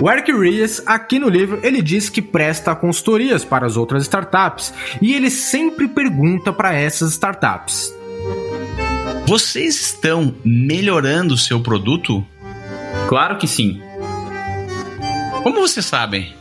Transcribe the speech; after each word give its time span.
O 0.00 0.10
Eric 0.10 0.32
Ries, 0.32 0.82
aqui 0.86 1.18
no 1.18 1.28
livro, 1.28 1.60
ele 1.62 1.82
diz 1.82 2.08
que 2.08 2.22
presta 2.22 2.74
consultorias 2.74 3.44
para 3.44 3.66
as 3.66 3.76
outras 3.76 4.04
startups 4.04 4.72
e 5.00 5.12
ele 5.12 5.30
sempre 5.30 5.86
pergunta 5.86 6.52
para 6.54 6.72
essas 6.72 7.12
startups: 7.12 7.94
Vocês 9.26 9.78
estão 9.78 10.34
melhorando 10.42 11.34
o 11.34 11.38
seu 11.38 11.60
produto? 11.60 12.26
Claro 13.08 13.36
que 13.36 13.46
sim. 13.46 13.82
Como 15.42 15.60
vocês 15.60 15.84
sabem? 15.84 16.39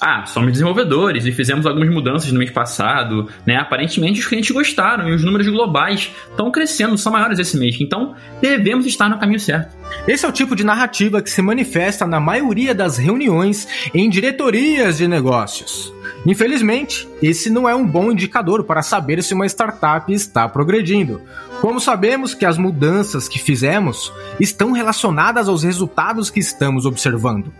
Ah, 0.00 0.24
somos 0.26 0.52
desenvolvedores 0.52 1.26
e 1.26 1.32
fizemos 1.32 1.66
algumas 1.66 1.88
mudanças 1.90 2.30
no 2.30 2.38
mês 2.38 2.50
passado, 2.50 3.28
né? 3.44 3.56
Aparentemente 3.56 4.20
os 4.20 4.26
clientes 4.26 4.50
gostaram 4.50 5.08
e 5.08 5.14
os 5.14 5.24
números 5.24 5.48
globais 5.48 6.12
estão 6.30 6.50
crescendo, 6.52 6.96
são 6.96 7.12
maiores 7.12 7.38
esse 7.38 7.56
mês, 7.56 7.76
então 7.80 8.14
devemos 8.40 8.86
estar 8.86 9.08
no 9.08 9.18
caminho 9.18 9.40
certo. 9.40 9.76
Esse 10.06 10.24
é 10.24 10.28
o 10.28 10.32
tipo 10.32 10.54
de 10.54 10.62
narrativa 10.62 11.20
que 11.20 11.30
se 11.30 11.42
manifesta 11.42 12.06
na 12.06 12.20
maioria 12.20 12.74
das 12.74 12.96
reuniões 12.96 13.66
em 13.92 14.08
diretorias 14.08 14.98
de 14.98 15.08
negócios. 15.08 15.92
Infelizmente, 16.26 17.08
esse 17.22 17.50
não 17.50 17.68
é 17.68 17.74
um 17.74 17.86
bom 17.86 18.12
indicador 18.12 18.64
para 18.64 18.82
saber 18.82 19.22
se 19.22 19.34
uma 19.34 19.46
startup 19.46 20.12
está 20.12 20.48
progredindo. 20.48 21.22
Como 21.60 21.80
sabemos 21.80 22.34
que 22.34 22.46
as 22.46 22.56
mudanças 22.56 23.28
que 23.28 23.38
fizemos 23.38 24.12
estão 24.38 24.72
relacionadas 24.72 25.48
aos 25.48 25.62
resultados 25.62 26.30
que 26.30 26.40
estamos 26.40 26.86
observando? 26.86 27.52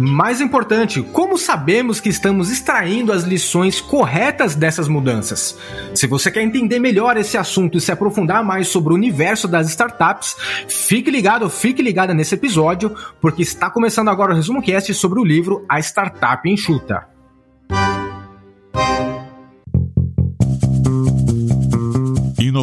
Mais 0.00 0.42
importante, 0.42 1.02
como 1.02 1.38
sabemos 1.38 2.00
que 2.00 2.10
estamos 2.10 2.50
extraindo 2.50 3.12
as 3.12 3.24
lições 3.24 3.80
corretas 3.80 4.54
dessas 4.54 4.88
mudanças? 4.88 5.58
Se 5.94 6.06
você 6.06 6.30
quer 6.30 6.42
entender 6.42 6.78
melhor 6.78 7.16
esse 7.16 7.38
assunto 7.38 7.78
e 7.78 7.80
se 7.80 7.90
aprofundar 7.90 8.44
mais 8.44 8.68
sobre 8.68 8.92
o 8.92 8.96
universo 8.96 9.48
das 9.48 9.70
startups, 9.70 10.36
fique 10.68 11.10
ligado, 11.10 11.48
fique 11.48 11.80
ligada 11.80 12.12
nesse 12.12 12.34
episódio, 12.34 12.94
porque 13.22 13.42
está 13.42 13.70
começando 13.70 14.08
agora 14.08 14.32
o 14.32 14.36
resumo 14.36 14.62
cast 14.62 14.92
sobre 14.92 15.18
o 15.18 15.24
livro 15.24 15.64
A 15.66 15.78
Startup 15.80 16.46
Enxuta. 16.46 17.15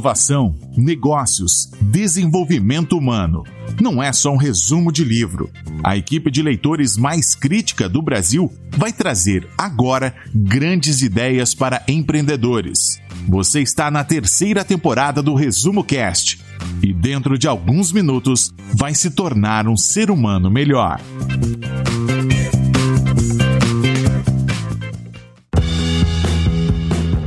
Inovação, 0.03 0.53
negócios, 0.75 1.71
desenvolvimento 1.79 2.97
humano. 2.97 3.41
Não 3.79 4.03
é 4.03 4.11
só 4.11 4.33
um 4.33 4.37
resumo 4.37 4.91
de 4.91 5.01
livro. 5.01 5.49
A 5.81 5.95
equipe 5.95 6.29
de 6.29 6.43
leitores 6.43 6.97
mais 6.97 7.33
crítica 7.33 7.87
do 7.87 8.01
Brasil 8.01 8.51
vai 8.71 8.91
trazer 8.91 9.47
agora 9.57 10.13
grandes 10.35 11.01
ideias 11.01 11.55
para 11.55 11.81
empreendedores. 11.87 12.99
Você 13.29 13.61
está 13.61 13.89
na 13.89 14.03
terceira 14.03 14.65
temporada 14.65 15.23
do 15.23 15.35
Resumo 15.35 15.85
Cast 15.85 16.43
e 16.81 16.91
dentro 16.91 17.37
de 17.37 17.47
alguns 17.47 17.93
minutos 17.93 18.53
vai 18.75 18.93
se 18.93 19.09
tornar 19.09 19.69
um 19.69 19.77
ser 19.77 20.11
humano 20.11 20.51
melhor. 20.51 20.99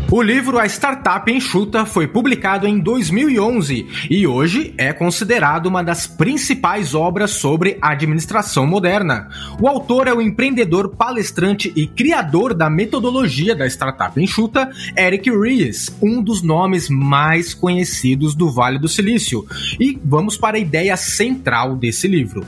O 0.08 0.22
livro 0.22 0.56
A 0.56 0.64
Startup 0.66 1.28
Enxuta 1.30 1.84
foi 1.84 2.06
publicado 2.06 2.64
em 2.64 2.78
2011 2.78 3.88
e 4.08 4.24
hoje 4.24 4.72
é 4.78 4.92
considerado 4.92 5.66
uma 5.66 5.82
das 5.82 6.06
principais 6.06 6.94
obras 6.94 7.32
sobre 7.32 7.76
administração 7.82 8.64
moderna. 8.68 9.28
O 9.60 9.66
autor 9.66 10.06
é 10.06 10.14
o 10.14 10.22
empreendedor, 10.22 10.90
palestrante 10.90 11.72
e 11.74 11.88
criador 11.88 12.54
da 12.54 12.70
metodologia 12.70 13.56
da 13.56 13.66
Startup 13.66 14.22
Enxuta, 14.22 14.70
Eric 14.96 15.28
Ries, 15.28 15.94
um 16.00 16.22
dos 16.22 16.40
nomes 16.40 16.88
mais 16.88 17.52
conhecidos 17.52 18.36
do 18.36 18.48
Vale 18.48 18.78
do 18.78 18.88
Silício. 18.88 19.44
E 19.80 19.98
vamos 20.04 20.36
para 20.36 20.56
a 20.56 20.60
ideia 20.60 20.96
central 20.96 21.74
desse 21.74 22.06
livro. 22.06 22.46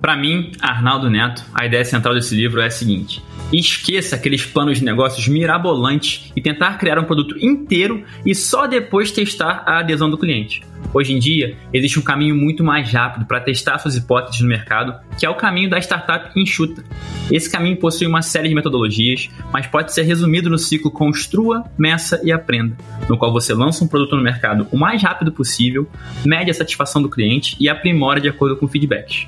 Para 0.00 0.16
mim, 0.16 0.52
Arnaldo 0.60 1.10
Neto, 1.10 1.44
a 1.52 1.66
ideia 1.66 1.84
central 1.84 2.14
desse 2.14 2.34
livro 2.34 2.60
é 2.60 2.66
a 2.66 2.70
seguinte: 2.70 3.20
esqueça 3.52 4.14
aqueles 4.14 4.46
planos 4.46 4.78
de 4.78 4.84
negócios 4.84 5.26
mirabolantes 5.26 6.32
e 6.36 6.40
tentar 6.40 6.78
criar 6.78 6.98
um 7.00 7.04
produto 7.04 7.36
inteiro 7.44 8.04
e 8.24 8.32
só 8.32 8.68
depois 8.68 9.10
testar 9.10 9.64
a 9.66 9.80
adesão 9.80 10.08
do 10.08 10.16
cliente. 10.16 10.62
Hoje 10.94 11.12
em 11.12 11.18
dia, 11.18 11.56
existe 11.72 11.98
um 11.98 12.02
caminho 12.02 12.36
muito 12.36 12.62
mais 12.62 12.90
rápido 12.92 13.26
para 13.26 13.40
testar 13.40 13.78
suas 13.78 13.96
hipóteses 13.96 14.40
no 14.40 14.48
mercado, 14.48 14.94
que 15.18 15.26
é 15.26 15.28
o 15.28 15.34
caminho 15.34 15.68
da 15.68 15.78
startup 15.78 16.30
enxuta. 16.40 16.84
Esse 17.30 17.50
caminho 17.50 17.76
possui 17.76 18.06
uma 18.06 18.22
série 18.22 18.48
de 18.48 18.54
metodologias, 18.54 19.28
mas 19.52 19.66
pode 19.66 19.92
ser 19.92 20.02
resumido 20.02 20.48
no 20.48 20.56
ciclo 20.56 20.90
construa, 20.92 21.64
meça 21.76 22.20
e 22.22 22.30
aprenda, 22.30 22.76
no 23.08 23.18
qual 23.18 23.32
você 23.32 23.52
lança 23.52 23.84
um 23.84 23.88
produto 23.88 24.14
no 24.14 24.22
mercado 24.22 24.68
o 24.70 24.78
mais 24.78 25.02
rápido 25.02 25.32
possível, 25.32 25.88
mede 26.24 26.50
a 26.50 26.54
satisfação 26.54 27.02
do 27.02 27.10
cliente 27.10 27.56
e 27.58 27.68
aprimora 27.68 28.20
de 28.20 28.28
acordo 28.28 28.56
com 28.56 28.68
feedbacks. 28.68 29.26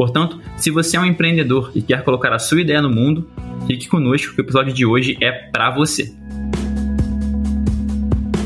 Portanto, 0.00 0.40
se 0.56 0.70
você 0.70 0.96
é 0.96 1.00
um 1.00 1.04
empreendedor 1.04 1.72
e 1.74 1.82
quer 1.82 2.02
colocar 2.02 2.32
a 2.32 2.38
sua 2.38 2.62
ideia 2.62 2.80
no 2.80 2.88
mundo, 2.88 3.30
fique 3.66 3.86
conosco 3.86 4.34
que 4.34 4.40
o 4.40 4.42
episódio 4.42 4.72
de 4.72 4.86
hoje 4.86 5.18
é 5.20 5.30
para 5.30 5.70
você. 5.72 6.10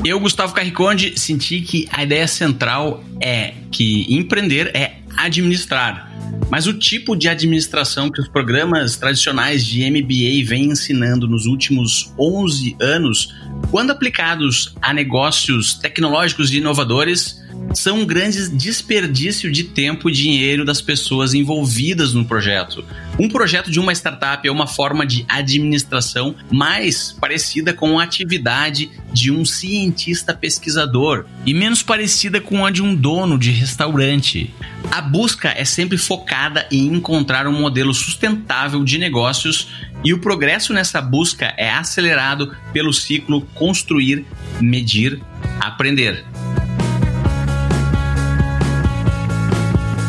Eu, 0.04 0.18
Gustavo 0.18 0.52
Carriconde, 0.52 1.16
senti 1.16 1.60
que 1.60 1.88
a 1.92 2.02
ideia 2.02 2.26
central 2.26 3.04
é 3.20 3.54
que 3.70 4.04
empreender 4.12 4.74
é 4.74 4.96
administrar. 5.16 6.12
Mas 6.50 6.66
o 6.66 6.74
tipo 6.74 7.14
de 7.14 7.28
administração 7.28 8.10
que 8.10 8.20
os 8.20 8.26
programas 8.26 8.96
tradicionais 8.96 9.64
de 9.64 9.88
MBA 9.88 10.44
vêm 10.44 10.70
ensinando 10.72 11.28
nos 11.28 11.46
últimos 11.46 12.12
11 12.18 12.76
anos, 12.80 13.32
quando 13.70 13.92
aplicados 13.92 14.74
a 14.82 14.92
negócios 14.92 15.74
tecnológicos 15.74 16.50
e 16.50 16.56
inovadores, 16.56 17.43
são 17.74 18.00
um 18.00 18.06
grande 18.06 18.48
desperdício 18.50 19.50
de 19.50 19.64
tempo 19.64 20.08
e 20.08 20.12
dinheiro 20.12 20.64
das 20.64 20.80
pessoas 20.80 21.34
envolvidas 21.34 22.14
no 22.14 22.24
projeto. 22.24 22.84
Um 23.18 23.28
projeto 23.28 23.70
de 23.70 23.78
uma 23.78 23.92
startup 23.92 24.46
é 24.46 24.50
uma 24.50 24.66
forma 24.66 25.06
de 25.06 25.24
administração 25.28 26.34
mais 26.50 27.12
parecida 27.12 27.72
com 27.72 27.98
a 27.98 28.04
atividade 28.04 28.90
de 29.12 29.30
um 29.30 29.44
cientista 29.44 30.34
pesquisador 30.34 31.24
e 31.44 31.54
menos 31.54 31.82
parecida 31.82 32.40
com 32.40 32.64
a 32.64 32.70
de 32.70 32.82
um 32.82 32.94
dono 32.94 33.38
de 33.38 33.50
restaurante. 33.50 34.52
A 34.90 35.00
busca 35.00 35.52
é 35.56 35.64
sempre 35.64 35.98
focada 35.98 36.66
em 36.70 36.86
encontrar 36.86 37.46
um 37.46 37.52
modelo 37.52 37.94
sustentável 37.94 38.84
de 38.84 38.98
negócios 38.98 39.68
e 40.04 40.12
o 40.12 40.18
progresso 40.18 40.72
nessa 40.72 41.00
busca 41.00 41.54
é 41.56 41.70
acelerado 41.70 42.54
pelo 42.72 42.92
ciclo 42.92 43.42
construir, 43.54 44.24
medir, 44.60 45.20
aprender. 45.60 46.24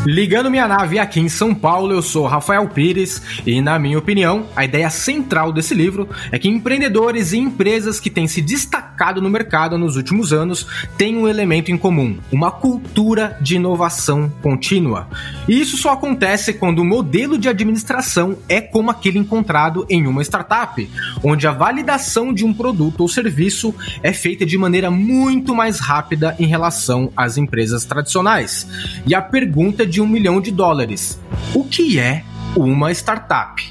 Ligando 0.05 0.51
minha 0.51 0.67
nave 0.67 0.99
aqui 0.99 1.19
em 1.19 1.27
São 1.27 1.53
Paulo, 1.55 1.91
eu 1.91 2.01
sou 2.01 2.27
Rafael 2.27 2.67
Pires 2.69 3.19
e, 3.43 3.59
na 3.59 3.79
minha 3.79 3.97
opinião, 3.97 4.45
a 4.55 4.63
ideia 4.63 4.87
central 4.91 5.51
desse 5.51 5.73
livro 5.73 6.07
é 6.31 6.37
que 6.37 6.47
empreendedores 6.47 7.33
e 7.33 7.39
empresas 7.39 7.99
que 7.99 8.11
têm 8.11 8.27
se 8.27 8.39
destacado 8.39 8.84
no 9.21 9.29
mercado 9.29 9.77
nos 9.77 9.95
últimos 9.95 10.31
anos 10.31 10.65
têm 10.97 11.17
um 11.17 11.27
elemento 11.27 11.71
em 11.71 11.77
comum: 11.77 12.17
uma 12.31 12.51
cultura 12.51 13.37
de 13.41 13.55
inovação 13.55 14.31
contínua. 14.41 15.07
E 15.47 15.59
isso 15.59 15.77
só 15.77 15.91
acontece 15.91 16.53
quando 16.53 16.79
o 16.79 16.85
modelo 16.85 17.37
de 17.37 17.49
administração 17.49 18.37
é 18.47 18.61
como 18.61 18.89
aquele 18.89 19.19
encontrado 19.19 19.85
em 19.89 20.07
uma 20.07 20.21
startup, 20.21 20.89
onde 21.23 21.47
a 21.47 21.51
validação 21.51 22.33
de 22.33 22.45
um 22.45 22.53
produto 22.53 23.01
ou 23.01 23.07
serviço 23.07 23.73
é 24.01 24.13
feita 24.13 24.45
de 24.45 24.57
maneira 24.57 24.89
muito 24.89 25.53
mais 25.53 25.79
rápida 25.79 26.35
em 26.39 26.45
relação 26.45 27.11
às 27.15 27.37
empresas 27.37 27.85
tradicionais. 27.85 28.67
E 29.05 29.13
a 29.13 29.21
pergunta 29.21 29.85
de 29.85 30.01
um 30.01 30.07
milhão 30.07 30.39
de 30.39 30.51
dólares. 30.51 31.19
O 31.53 31.63
que 31.63 31.99
é 31.99 32.23
uma 32.55 32.91
startup? 32.91 33.64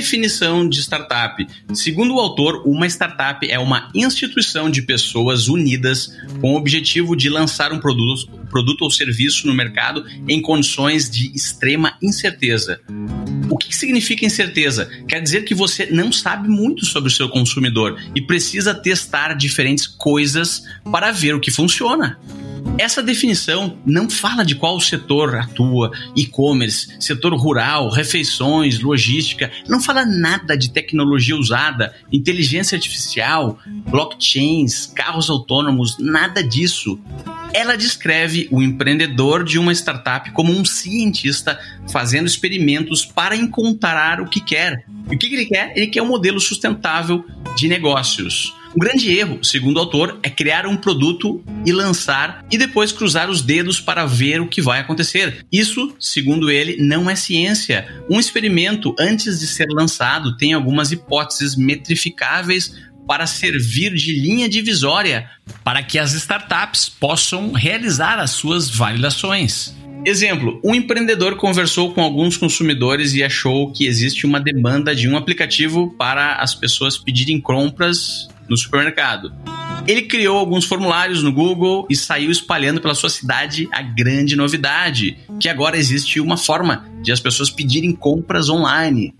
Definição 0.00 0.66
de 0.66 0.80
startup. 0.80 1.46
Segundo 1.74 2.14
o 2.14 2.18
autor, 2.18 2.62
uma 2.66 2.86
startup 2.86 3.46
é 3.46 3.58
uma 3.58 3.90
instituição 3.94 4.70
de 4.70 4.80
pessoas 4.80 5.46
unidas 5.46 6.16
com 6.40 6.54
o 6.54 6.56
objetivo 6.56 7.14
de 7.14 7.28
lançar 7.28 7.70
um 7.70 7.78
produto, 7.78 8.26
produto 8.50 8.80
ou 8.80 8.90
serviço 8.90 9.46
no 9.46 9.52
mercado 9.52 10.02
em 10.26 10.40
condições 10.40 11.10
de 11.10 11.30
extrema 11.36 11.98
incerteza. 12.00 12.80
O 13.50 13.58
que 13.58 13.76
significa 13.76 14.24
incerteza? 14.24 14.90
Quer 15.06 15.20
dizer 15.20 15.44
que 15.44 15.54
você 15.54 15.84
não 15.84 16.10
sabe 16.10 16.48
muito 16.48 16.86
sobre 16.86 17.10
o 17.10 17.14
seu 17.14 17.28
consumidor 17.28 18.00
e 18.16 18.22
precisa 18.22 18.74
testar 18.74 19.34
diferentes 19.34 19.86
coisas 19.86 20.62
para 20.90 21.12
ver 21.12 21.34
o 21.34 21.40
que 21.40 21.50
funciona. 21.50 22.18
Essa 22.80 23.02
definição 23.02 23.76
não 23.84 24.08
fala 24.08 24.42
de 24.42 24.54
qual 24.54 24.80
setor 24.80 25.34
atua, 25.36 25.90
e-commerce, 26.16 26.96
setor 26.98 27.34
rural, 27.34 27.90
refeições, 27.90 28.80
logística, 28.80 29.52
não 29.68 29.82
fala 29.82 30.06
nada 30.06 30.56
de 30.56 30.70
tecnologia 30.70 31.36
usada, 31.36 31.94
inteligência 32.10 32.76
artificial, 32.76 33.58
blockchains, 33.90 34.86
carros 34.86 35.28
autônomos, 35.28 35.98
nada 35.98 36.42
disso. 36.42 36.98
Ela 37.52 37.76
descreve 37.76 38.48
o 38.50 38.62
empreendedor 38.62 39.44
de 39.44 39.58
uma 39.58 39.74
startup 39.74 40.30
como 40.30 40.50
um 40.50 40.64
cientista 40.64 41.60
fazendo 41.92 42.28
experimentos 42.28 43.04
para 43.04 43.36
encontrar 43.36 44.22
o 44.22 44.26
que 44.26 44.40
quer. 44.40 44.86
E 45.10 45.16
o 45.16 45.18
que 45.18 45.26
ele 45.26 45.44
quer? 45.44 45.76
Ele 45.76 45.88
quer 45.88 46.00
um 46.00 46.08
modelo 46.08 46.40
sustentável 46.40 47.26
de 47.54 47.68
negócios. 47.68 48.54
Um 48.74 48.78
grande 48.78 49.12
erro, 49.12 49.42
segundo 49.42 49.78
o 49.78 49.80
autor, 49.80 50.20
é 50.22 50.30
criar 50.30 50.64
um 50.64 50.76
produto 50.76 51.42
e 51.66 51.72
lançar 51.72 52.44
e 52.50 52.56
depois 52.56 52.92
cruzar 52.92 53.28
os 53.28 53.42
dedos 53.42 53.80
para 53.80 54.06
ver 54.06 54.40
o 54.40 54.46
que 54.46 54.62
vai 54.62 54.78
acontecer. 54.78 55.44
Isso, 55.50 55.92
segundo 55.98 56.48
ele, 56.48 56.76
não 56.80 57.10
é 57.10 57.16
ciência. 57.16 57.88
Um 58.08 58.20
experimento, 58.20 58.94
antes 58.98 59.40
de 59.40 59.48
ser 59.48 59.66
lançado, 59.70 60.36
tem 60.36 60.52
algumas 60.52 60.92
hipóteses 60.92 61.56
metrificáveis 61.56 62.72
para 63.08 63.26
servir 63.26 63.92
de 63.92 64.14
linha 64.14 64.48
divisória 64.48 65.28
para 65.64 65.82
que 65.82 65.98
as 65.98 66.12
startups 66.12 66.88
possam 66.88 67.50
realizar 67.50 68.20
as 68.20 68.30
suas 68.30 68.70
validações. 68.70 69.74
Exemplo: 70.04 70.60
um 70.64 70.74
empreendedor 70.74 71.36
conversou 71.36 71.92
com 71.92 72.00
alguns 72.00 72.36
consumidores 72.36 73.14
e 73.14 73.22
achou 73.22 73.70
que 73.70 73.86
existe 73.86 74.24
uma 74.24 74.40
demanda 74.40 74.94
de 74.94 75.08
um 75.08 75.16
aplicativo 75.16 75.94
para 75.98 76.36
as 76.36 76.54
pessoas 76.54 76.96
pedirem 76.96 77.40
compras 77.40 78.28
no 78.48 78.56
supermercado. 78.56 79.32
Ele 79.86 80.02
criou 80.02 80.38
alguns 80.38 80.64
formulários 80.64 81.22
no 81.22 81.32
Google 81.32 81.86
e 81.88 81.96
saiu 81.96 82.30
espalhando 82.30 82.80
pela 82.80 82.94
sua 82.94 83.08
cidade 83.08 83.68
a 83.72 83.82
grande 83.82 84.36
novidade, 84.36 85.16
que 85.38 85.48
agora 85.48 85.76
existe 85.76 86.20
uma 86.20 86.36
forma 86.36 86.86
de 87.02 87.12
as 87.12 87.20
pessoas 87.20 87.50
pedirem 87.50 87.92
compras 87.92 88.48
online. 88.48 89.14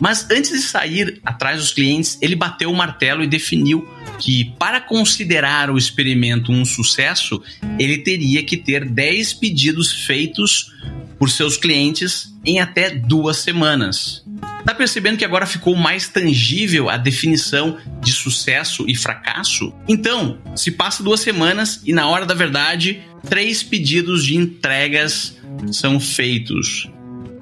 Mas 0.00 0.28
antes 0.30 0.50
de 0.50 0.60
sair 0.60 1.20
atrás 1.24 1.60
dos 1.60 1.72
clientes, 1.72 2.18
ele 2.20 2.36
bateu 2.36 2.70
o 2.70 2.76
martelo 2.76 3.22
e 3.22 3.26
definiu 3.26 3.88
que 4.18 4.52
para 4.58 4.80
considerar 4.80 5.70
o 5.70 5.78
experimento 5.78 6.52
um 6.52 6.64
sucesso, 6.64 7.42
ele 7.78 7.98
teria 7.98 8.42
que 8.42 8.56
ter 8.56 8.88
10 8.88 9.34
pedidos 9.34 9.92
feitos 10.06 10.72
por 11.18 11.30
seus 11.30 11.56
clientes 11.56 12.32
em 12.44 12.60
até 12.60 12.90
duas 12.90 13.38
semanas. 13.38 14.24
Tá 14.64 14.74
percebendo 14.74 15.16
que 15.16 15.24
agora 15.24 15.46
ficou 15.46 15.74
mais 15.74 16.08
tangível 16.08 16.88
a 16.90 16.96
definição 16.96 17.78
de 18.02 18.12
sucesso 18.12 18.84
e 18.88 18.94
fracasso? 18.94 19.72
Então, 19.88 20.38
se 20.54 20.70
passa 20.70 21.02
duas 21.02 21.20
semanas 21.20 21.80
e 21.84 21.92
na 21.92 22.06
hora 22.06 22.26
da 22.26 22.34
verdade, 22.34 23.00
três 23.28 23.62
pedidos 23.62 24.24
de 24.24 24.36
entregas 24.36 25.36
são 25.72 25.98
feitos. 25.98 26.88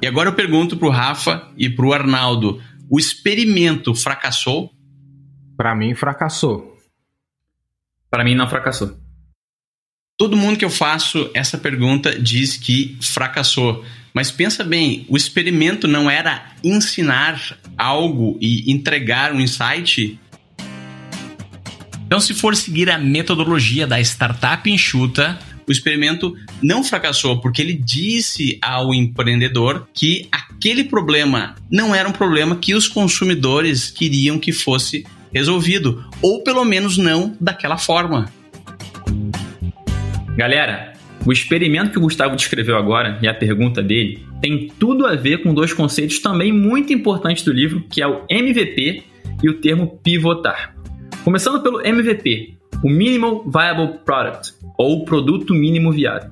E 0.00 0.06
agora 0.06 0.28
eu 0.28 0.34
pergunto 0.34 0.76
pro 0.76 0.90
Rafa 0.90 1.48
e 1.56 1.68
pro 1.70 1.92
Arnaldo: 1.92 2.62
o 2.88 2.98
experimento 2.98 3.94
fracassou? 3.94 4.72
Para 5.56 5.74
mim, 5.74 5.94
fracassou. 5.94 6.76
Para 8.10 8.22
mim, 8.22 8.34
não 8.34 8.48
fracassou. 8.48 8.96
Todo 10.18 10.36
mundo 10.36 10.58
que 10.58 10.64
eu 10.64 10.70
faço 10.70 11.30
essa 11.34 11.58
pergunta 11.58 12.18
diz 12.18 12.56
que 12.56 12.96
fracassou. 13.02 13.84
Mas 14.14 14.30
pensa 14.30 14.64
bem, 14.64 15.04
o 15.10 15.16
experimento 15.16 15.86
não 15.86 16.10
era 16.10 16.52
ensinar 16.64 17.58
algo 17.76 18.38
e 18.40 18.72
entregar 18.72 19.32
um 19.32 19.40
insight? 19.40 20.18
Então, 22.06 22.18
se 22.18 22.32
for 22.32 22.56
seguir 22.56 22.88
a 22.88 22.96
metodologia 22.96 23.86
da 23.86 24.00
startup 24.00 24.70
enxuta, 24.70 25.38
o 25.66 25.72
experimento 25.72 26.34
não 26.62 26.84
fracassou 26.84 27.40
porque 27.40 27.60
ele 27.60 27.74
disse 27.74 28.58
ao 28.62 28.94
empreendedor 28.94 29.88
que 29.92 30.28
aquele 30.30 30.84
problema 30.84 31.54
não 31.70 31.94
era 31.94 32.08
um 32.08 32.12
problema 32.12 32.56
que 32.56 32.74
os 32.74 32.86
consumidores 32.86 33.90
queriam 33.90 34.38
que 34.38 34.52
fosse 34.52 35.04
resolvido, 35.32 36.04
ou 36.22 36.42
pelo 36.42 36.64
menos 36.64 36.96
não 36.96 37.36
daquela 37.40 37.76
forma. 37.76 38.30
Galera, 40.36 40.92
o 41.26 41.32
experimento 41.32 41.90
que 41.90 41.98
o 41.98 42.02
Gustavo 42.02 42.36
descreveu 42.36 42.76
agora 42.76 43.18
e 43.20 43.26
a 43.26 43.34
pergunta 43.34 43.82
dele 43.82 44.24
tem 44.40 44.68
tudo 44.78 45.06
a 45.06 45.16
ver 45.16 45.42
com 45.42 45.52
dois 45.52 45.72
conceitos 45.72 46.20
também 46.20 46.52
muito 46.52 46.92
importantes 46.92 47.42
do 47.42 47.52
livro, 47.52 47.84
que 47.90 48.00
é 48.00 48.06
o 48.06 48.22
MVP 48.30 49.02
e 49.42 49.48
o 49.48 49.54
termo 49.54 49.98
pivotar. 50.02 50.74
Começando 51.24 51.60
pelo 51.62 51.84
MVP, 51.84 52.55
o 52.82 52.88
Minimal 52.88 53.44
Viable 53.44 53.98
Product, 54.04 54.54
ou 54.78 55.04
produto 55.04 55.54
mínimo 55.54 55.92
viável. 55.92 56.30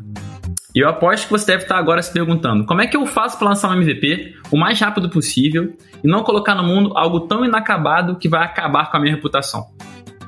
E 0.75 0.81
eu 0.81 0.89
aposto 0.89 1.27
que 1.27 1.31
você 1.31 1.47
deve 1.47 1.63
estar 1.63 1.79
agora 1.79 2.03
se 2.03 2.13
perguntando: 2.13 2.65
como 2.65 2.81
é 2.81 2.87
que 2.87 2.97
eu 2.97 3.07
faço 3.07 3.39
para 3.39 3.49
lançar 3.49 3.71
um 3.71 3.81
MVP 3.81 4.35
o 4.51 4.57
mais 4.57 4.81
rápido 4.81 5.09
possível 5.09 5.73
e 6.03 6.09
não 6.09 6.25
colocar 6.25 6.55
no 6.55 6.65
mundo 6.65 6.97
algo 6.97 7.21
tão 7.21 7.45
inacabado 7.45 8.17
que 8.17 8.29
vai 8.29 8.45
acabar 8.45 8.91
com 8.91 8.97
a 8.97 9.01
minha 9.01 9.15
reputação? 9.15 9.67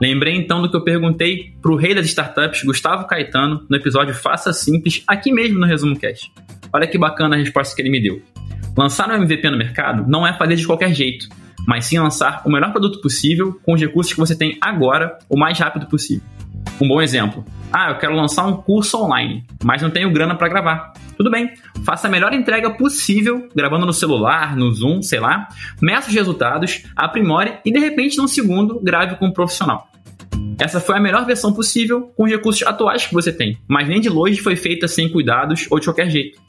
Lembrei 0.01 0.37
então 0.37 0.61
do 0.63 0.71
que 0.71 0.77
eu 0.77 0.85
perguntei 0.85 1.55
para 1.61 1.73
o 1.73 1.77
rei 1.77 1.95
das 1.95 2.07
startups, 2.07 2.63
Gustavo 2.63 3.07
Caetano, 3.07 3.67
no 3.69 3.77
episódio 3.77 4.15
Faça 4.15 4.53
Simples, 4.53 5.03
aqui 5.07 5.33
mesmo 5.33 5.59
no 5.59 5.67
Resumo 5.67 5.99
Cast. 5.99 6.31
Olha 6.73 6.87
que 6.87 6.99
bacana 6.99 7.35
a 7.35 7.39
resposta 7.39 7.75
que 7.75 7.81
ele 7.81 7.91
me 7.91 8.01
deu. 8.01 8.23
Lançar 8.77 9.09
um 9.11 9.15
MVP 9.15 9.51
no 9.51 9.57
mercado 9.57 10.05
não 10.07 10.27
é 10.27 10.35
fazer 10.35 10.57
de 10.57 10.67
qualquer 10.67 10.93
jeito, 10.95 11.29
mas 11.67 11.87
sim 11.87 11.99
lançar 11.99 12.43
o 12.45 12.51
melhor 12.51 12.71
produto 12.71 13.01
possível 13.01 13.61
com 13.65 13.75
os 13.75 13.81
recursos 13.81 14.13
que 14.13 14.19
você 14.19 14.37
tem 14.37 14.57
agora, 14.61 15.19
o 15.29 15.39
mais 15.39 15.59
rápido 15.59 15.87
possível. 15.87 16.25
Um 16.81 16.89
bom 16.89 17.01
exemplo. 17.01 17.45
Ah, 17.73 17.91
eu 17.91 17.99
quero 17.99 18.15
lançar 18.15 18.47
um 18.47 18.57
curso 18.57 19.03
online, 19.03 19.45
mas 19.65 19.83
não 19.83 19.91
tenho 19.91 20.13
grana 20.13 20.35
para 20.35 20.49
gravar. 20.49 20.93
Tudo 21.17 21.31
bem, 21.31 21.53
faça 21.85 22.07
a 22.07 22.11
melhor 22.11 22.33
entrega 22.33 22.71
possível, 22.71 23.49
gravando 23.55 23.87
no 23.87 23.93
celular, 23.93 24.55
no 24.55 24.73
Zoom, 24.73 25.03
sei 25.03 25.19
lá, 25.19 25.49
meça 25.81 26.09
os 26.09 26.15
resultados, 26.15 26.85
aprimore 26.95 27.55
e 27.65 27.73
de 27.73 27.79
repente, 27.79 28.19
num 28.19 28.29
segundo, 28.29 28.81
grave 28.81 29.17
com 29.17 29.27
um 29.27 29.33
profissional. 29.33 29.89
Essa 30.59 30.81
foi 30.81 30.97
a 30.97 31.01
melhor 31.01 31.27
versão 31.27 31.53
possível 31.53 32.13
com 32.17 32.25
os 32.25 32.31
recursos 32.31 32.63
atuais 32.67 33.07
que 33.07 33.15
você 33.15 33.33
tem, 33.33 33.59
mas 33.67 33.89
nem 33.89 34.01
de 34.01 34.09
longe 34.09 34.41
foi 34.41 34.57
feita 34.57 34.87
sem 34.87 35.09
cuidados 35.09 35.67
ou 35.71 35.79
de 35.79 35.87
qualquer 35.87 36.11
jeito. 36.11 36.41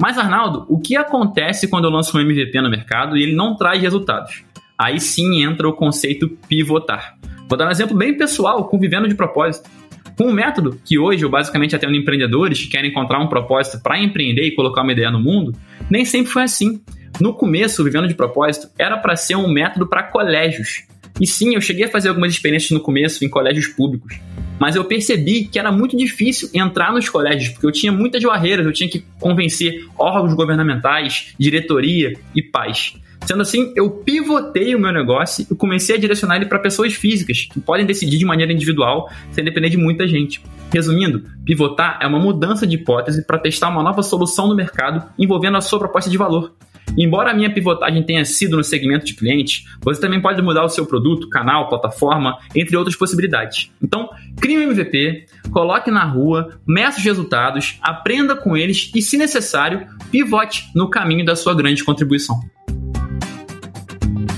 Mas, 0.00 0.18
Arnaldo, 0.18 0.66
o 0.68 0.78
que 0.78 0.96
acontece 0.96 1.68
quando 1.68 1.84
eu 1.84 1.90
lanço 1.90 2.16
um 2.16 2.20
MVP 2.20 2.60
no 2.60 2.70
mercado 2.70 3.16
e 3.16 3.22
ele 3.22 3.34
não 3.34 3.56
traz 3.56 3.80
resultados? 3.80 4.44
Aí 4.78 5.00
sim 5.00 5.42
entra 5.42 5.68
o 5.68 5.72
conceito 5.72 6.28
pivotar. 6.48 7.16
Vou 7.48 7.58
dar 7.58 7.68
um 7.68 7.70
exemplo 7.70 7.96
bem 7.96 8.16
pessoal, 8.16 8.68
com 8.68 8.78
Vivendo 8.78 9.08
de 9.08 9.14
Propósito. 9.14 9.70
Com 10.16 10.28
um 10.28 10.32
método 10.32 10.78
que 10.84 10.98
hoje 10.98 11.24
eu 11.24 11.28
basicamente 11.28 11.74
atendo 11.74 11.94
empreendedores 11.94 12.62
que 12.62 12.68
querem 12.68 12.90
encontrar 12.90 13.20
um 13.20 13.26
propósito 13.26 13.82
para 13.82 13.98
empreender 13.98 14.42
e 14.42 14.54
colocar 14.54 14.82
uma 14.82 14.92
ideia 14.92 15.10
no 15.10 15.20
mundo, 15.20 15.52
nem 15.90 16.04
sempre 16.04 16.32
foi 16.32 16.42
assim. 16.42 16.80
No 17.20 17.34
começo, 17.34 17.82
o 17.82 17.84
Vivendo 17.84 18.08
de 18.08 18.14
Propósito 18.14 18.68
era 18.78 18.96
para 18.96 19.16
ser 19.16 19.36
um 19.36 19.48
método 19.48 19.88
para 19.88 20.02
colégios. 20.02 20.84
E 21.20 21.26
sim, 21.26 21.54
eu 21.54 21.60
cheguei 21.60 21.84
a 21.84 21.88
fazer 21.88 22.08
algumas 22.08 22.32
experiências 22.32 22.72
no 22.72 22.80
começo 22.80 23.24
em 23.24 23.28
colégios 23.28 23.68
públicos. 23.68 24.18
Mas 24.58 24.76
eu 24.76 24.84
percebi 24.84 25.44
que 25.44 25.58
era 25.58 25.72
muito 25.72 25.96
difícil 25.96 26.48
entrar 26.54 26.92
nos 26.92 27.08
colégios, 27.08 27.52
porque 27.52 27.66
eu 27.66 27.72
tinha 27.72 27.92
muitas 27.92 28.22
barreiras, 28.22 28.64
eu 28.64 28.72
tinha 28.72 28.88
que 28.88 29.04
convencer 29.20 29.86
órgãos 29.98 30.34
governamentais, 30.34 31.34
diretoria 31.38 32.14
e 32.34 32.42
pais. 32.42 32.94
Sendo 33.26 33.40
assim, 33.40 33.72
eu 33.74 33.90
pivotei 33.90 34.74
o 34.74 34.78
meu 34.78 34.92
negócio 34.92 35.46
e 35.50 35.54
comecei 35.54 35.96
a 35.96 35.98
direcionar 35.98 36.36
ele 36.36 36.46
para 36.46 36.58
pessoas 36.58 36.92
físicas, 36.92 37.48
que 37.50 37.58
podem 37.58 37.86
decidir 37.86 38.18
de 38.18 38.24
maneira 38.24 38.52
individual, 38.52 39.10
sem 39.32 39.42
depender 39.42 39.70
de 39.70 39.78
muita 39.78 40.06
gente. 40.06 40.42
Resumindo, 40.72 41.24
pivotar 41.44 41.98
é 42.02 42.06
uma 42.06 42.18
mudança 42.18 42.66
de 42.66 42.74
hipótese 42.74 43.26
para 43.26 43.38
testar 43.38 43.70
uma 43.70 43.82
nova 43.82 44.02
solução 44.02 44.46
no 44.48 44.54
mercado 44.54 45.08
envolvendo 45.18 45.56
a 45.56 45.62
sua 45.62 45.78
proposta 45.78 46.10
de 46.10 46.18
valor. 46.18 46.54
Embora 46.96 47.30
a 47.30 47.34
minha 47.34 47.52
pivotagem 47.52 48.02
tenha 48.02 48.24
sido 48.24 48.56
no 48.56 48.64
segmento 48.64 49.04
de 49.04 49.14
clientes, 49.14 49.64
você 49.82 50.00
também 50.00 50.20
pode 50.20 50.40
mudar 50.42 50.64
o 50.64 50.68
seu 50.68 50.86
produto, 50.86 51.28
canal, 51.28 51.68
plataforma, 51.68 52.38
entre 52.54 52.76
outras 52.76 52.96
possibilidades. 52.96 53.70
Então, 53.82 54.08
crie 54.40 54.58
um 54.58 54.62
MVP, 54.62 55.26
coloque 55.50 55.90
na 55.90 56.04
rua, 56.04 56.58
meça 56.66 56.98
os 56.98 57.04
resultados, 57.04 57.78
aprenda 57.82 58.36
com 58.36 58.56
eles 58.56 58.90
e, 58.94 59.02
se 59.02 59.16
necessário, 59.16 59.86
pivote 60.10 60.70
no 60.74 60.88
caminho 60.88 61.24
da 61.24 61.34
sua 61.34 61.54
grande 61.54 61.82
contribuição 61.82 62.40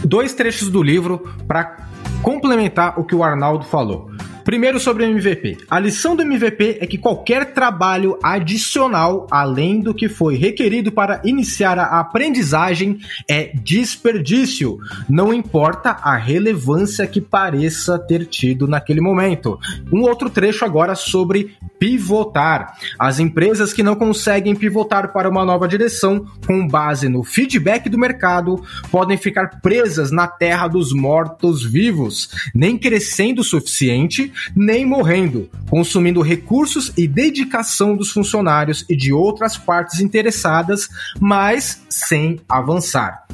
dois 0.07 0.33
trechos 0.33 0.71
do 0.71 0.83
livro 0.83 1.19
para 1.47 1.89
complementar 2.23 2.99
o 2.99 3.05
que 3.05 3.15
o 3.15 3.23
Arnaldo 3.23 3.65
falou. 3.65 4.11
Primeiro 4.47 4.79
sobre 4.79 5.03
o 5.03 5.07
MVP. 5.11 5.59
A 5.69 5.81
lição 5.81 6.15
do 6.15 6.23
MVP 6.23 6.79
é 6.81 6.87
que 6.87 6.97
qualquer 6.97 7.53
trabalho 7.53 8.17
adicional, 8.23 9.27
além 9.29 9.81
do 9.81 9.93
que 9.93 10.09
foi 10.09 10.37
requerido 10.37 10.93
para 10.93 11.21
iniciar 11.25 11.77
a 11.81 11.99
aprendizagem, 11.99 13.01
é 13.29 13.51
desperdício. 13.53 14.79
Não 15.09 15.35
importa 15.35 15.97
a 16.01 16.17
relevância 16.17 17.09
que 17.09 17.21
pareça 17.21 17.99
ter 17.99 18.25
tido 18.25 18.69
naquele 18.69 19.01
momento. 19.01 19.59
Um 19.93 20.03
outro 20.03 20.31
trecho 20.31 20.65
agora 20.65 20.95
sobre 20.95 21.57
pivotar. 21.77 22.75
As 22.97 23.19
empresas 23.19 23.73
que 23.73 23.83
não 23.83 23.97
conseguem 23.97 24.55
pivotar 24.55 25.13
para 25.13 25.29
uma 25.29 25.45
nova 25.45 25.67
direção 25.67 26.25
com 26.47 26.69
base 26.69 27.09
no 27.09 27.25
feedback 27.25 27.89
do 27.89 27.99
mercado 27.99 28.63
podem 28.93 29.17
ficar 29.17 29.61
presas 29.61 30.13
na 30.13 30.29
terra 30.29 30.69
dos 30.69 30.93
mortos-vivos, 30.93 32.31
nem 32.55 32.79
crescendo 32.79 33.41
o 33.41 33.45
suficiente 33.45 34.33
nem 34.55 34.85
morrendo, 34.87 35.51
consumindo 35.69 36.23
recursos 36.23 36.93
e 36.97 37.07
dedicação 37.07 37.97
dos 37.97 38.11
funcionários 38.11 38.85
e 38.89 38.97
de 38.97 39.13
outras 39.13 39.57
partes 39.57 40.01
interessadas, 40.01 40.89
mas 41.21 41.83
sem 41.89 42.41
avançar. 42.49 43.27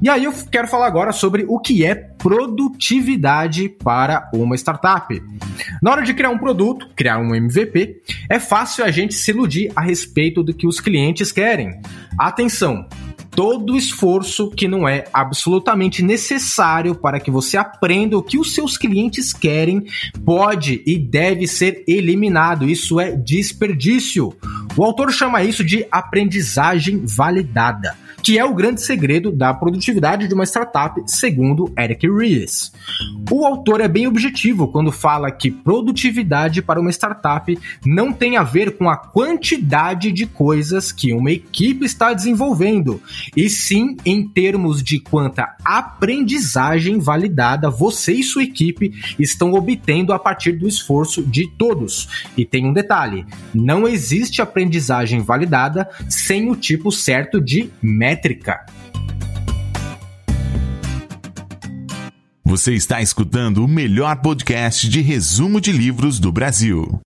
E 0.00 0.08
aí 0.08 0.24
eu 0.24 0.32
quero 0.50 0.68
falar 0.68 0.86
agora 0.86 1.10
sobre 1.10 1.44
o 1.48 1.58
que 1.58 1.84
é 1.84 1.92
produtividade 1.94 3.68
para 3.68 4.30
uma 4.32 4.54
startup. 4.54 5.20
Na 5.82 5.90
hora 5.90 6.02
de 6.02 6.14
criar 6.14 6.30
um 6.30 6.38
produto, 6.38 6.88
criar 6.94 7.18
um 7.18 7.34
MVP, 7.34 8.00
é 8.30 8.38
fácil 8.38 8.84
a 8.84 8.92
gente 8.92 9.14
se 9.14 9.32
iludir 9.32 9.72
a 9.74 9.80
respeito 9.80 10.42
do 10.44 10.54
que 10.54 10.68
os 10.68 10.78
clientes 10.78 11.32
querem. 11.32 11.80
Atenção, 12.16 12.86
todo 13.38 13.76
esforço 13.76 14.50
que 14.50 14.66
não 14.66 14.88
é 14.88 15.04
absolutamente 15.12 16.02
necessário 16.02 16.92
para 16.92 17.20
que 17.20 17.30
você 17.30 17.56
aprenda 17.56 18.18
o 18.18 18.22
que 18.22 18.36
os 18.36 18.52
seus 18.52 18.76
clientes 18.76 19.32
querem 19.32 19.84
pode 20.24 20.82
e 20.84 20.98
deve 20.98 21.46
ser 21.46 21.84
eliminado. 21.86 22.68
Isso 22.68 22.98
é 22.98 23.14
desperdício. 23.14 24.34
O 24.76 24.82
autor 24.82 25.12
chama 25.12 25.44
isso 25.44 25.62
de 25.62 25.86
aprendizagem 25.88 27.04
validada 27.06 27.96
que 28.22 28.38
é 28.38 28.44
o 28.44 28.54
grande 28.54 28.82
segredo 28.82 29.30
da 29.30 29.54
produtividade 29.54 30.28
de 30.28 30.34
uma 30.34 30.44
startup, 30.44 31.00
segundo 31.06 31.72
Eric 31.78 32.06
Ries. 32.06 32.72
O 33.30 33.46
autor 33.46 33.80
é 33.80 33.88
bem 33.88 34.06
objetivo 34.06 34.68
quando 34.68 34.92
fala 34.92 35.30
que 35.30 35.50
produtividade 35.50 36.60
para 36.60 36.80
uma 36.80 36.90
startup 36.90 37.58
não 37.84 38.12
tem 38.12 38.36
a 38.36 38.42
ver 38.42 38.76
com 38.76 38.90
a 38.90 38.96
quantidade 38.96 40.12
de 40.12 40.26
coisas 40.26 40.92
que 40.92 41.12
uma 41.12 41.30
equipe 41.30 41.84
está 41.84 42.12
desenvolvendo, 42.12 43.00
e 43.36 43.48
sim 43.48 43.96
em 44.04 44.26
termos 44.28 44.82
de 44.82 45.00
quanta 45.00 45.56
aprendizagem 45.64 46.98
validada 46.98 47.70
você 47.70 48.12
e 48.12 48.22
sua 48.22 48.42
equipe 48.42 48.92
estão 49.18 49.52
obtendo 49.52 50.12
a 50.12 50.18
partir 50.18 50.52
do 50.52 50.68
esforço 50.68 51.22
de 51.22 51.48
todos. 51.56 52.08
E 52.36 52.44
tem 52.44 52.66
um 52.66 52.72
detalhe: 52.72 53.26
não 53.54 53.86
existe 53.86 54.42
aprendizagem 54.42 55.20
validada 55.20 55.88
sem 56.08 56.50
o 56.50 56.56
tipo 56.56 56.90
certo 56.90 57.40
de 57.40 57.70
métrica. 57.82 58.64
Você 62.44 62.72
está 62.72 63.02
escutando 63.02 63.62
o 63.62 63.68
melhor 63.68 64.22
podcast 64.22 64.88
de 64.88 65.02
resumo 65.02 65.60
de 65.60 65.70
livros 65.70 66.18
do 66.18 66.32
Brasil. 66.32 66.98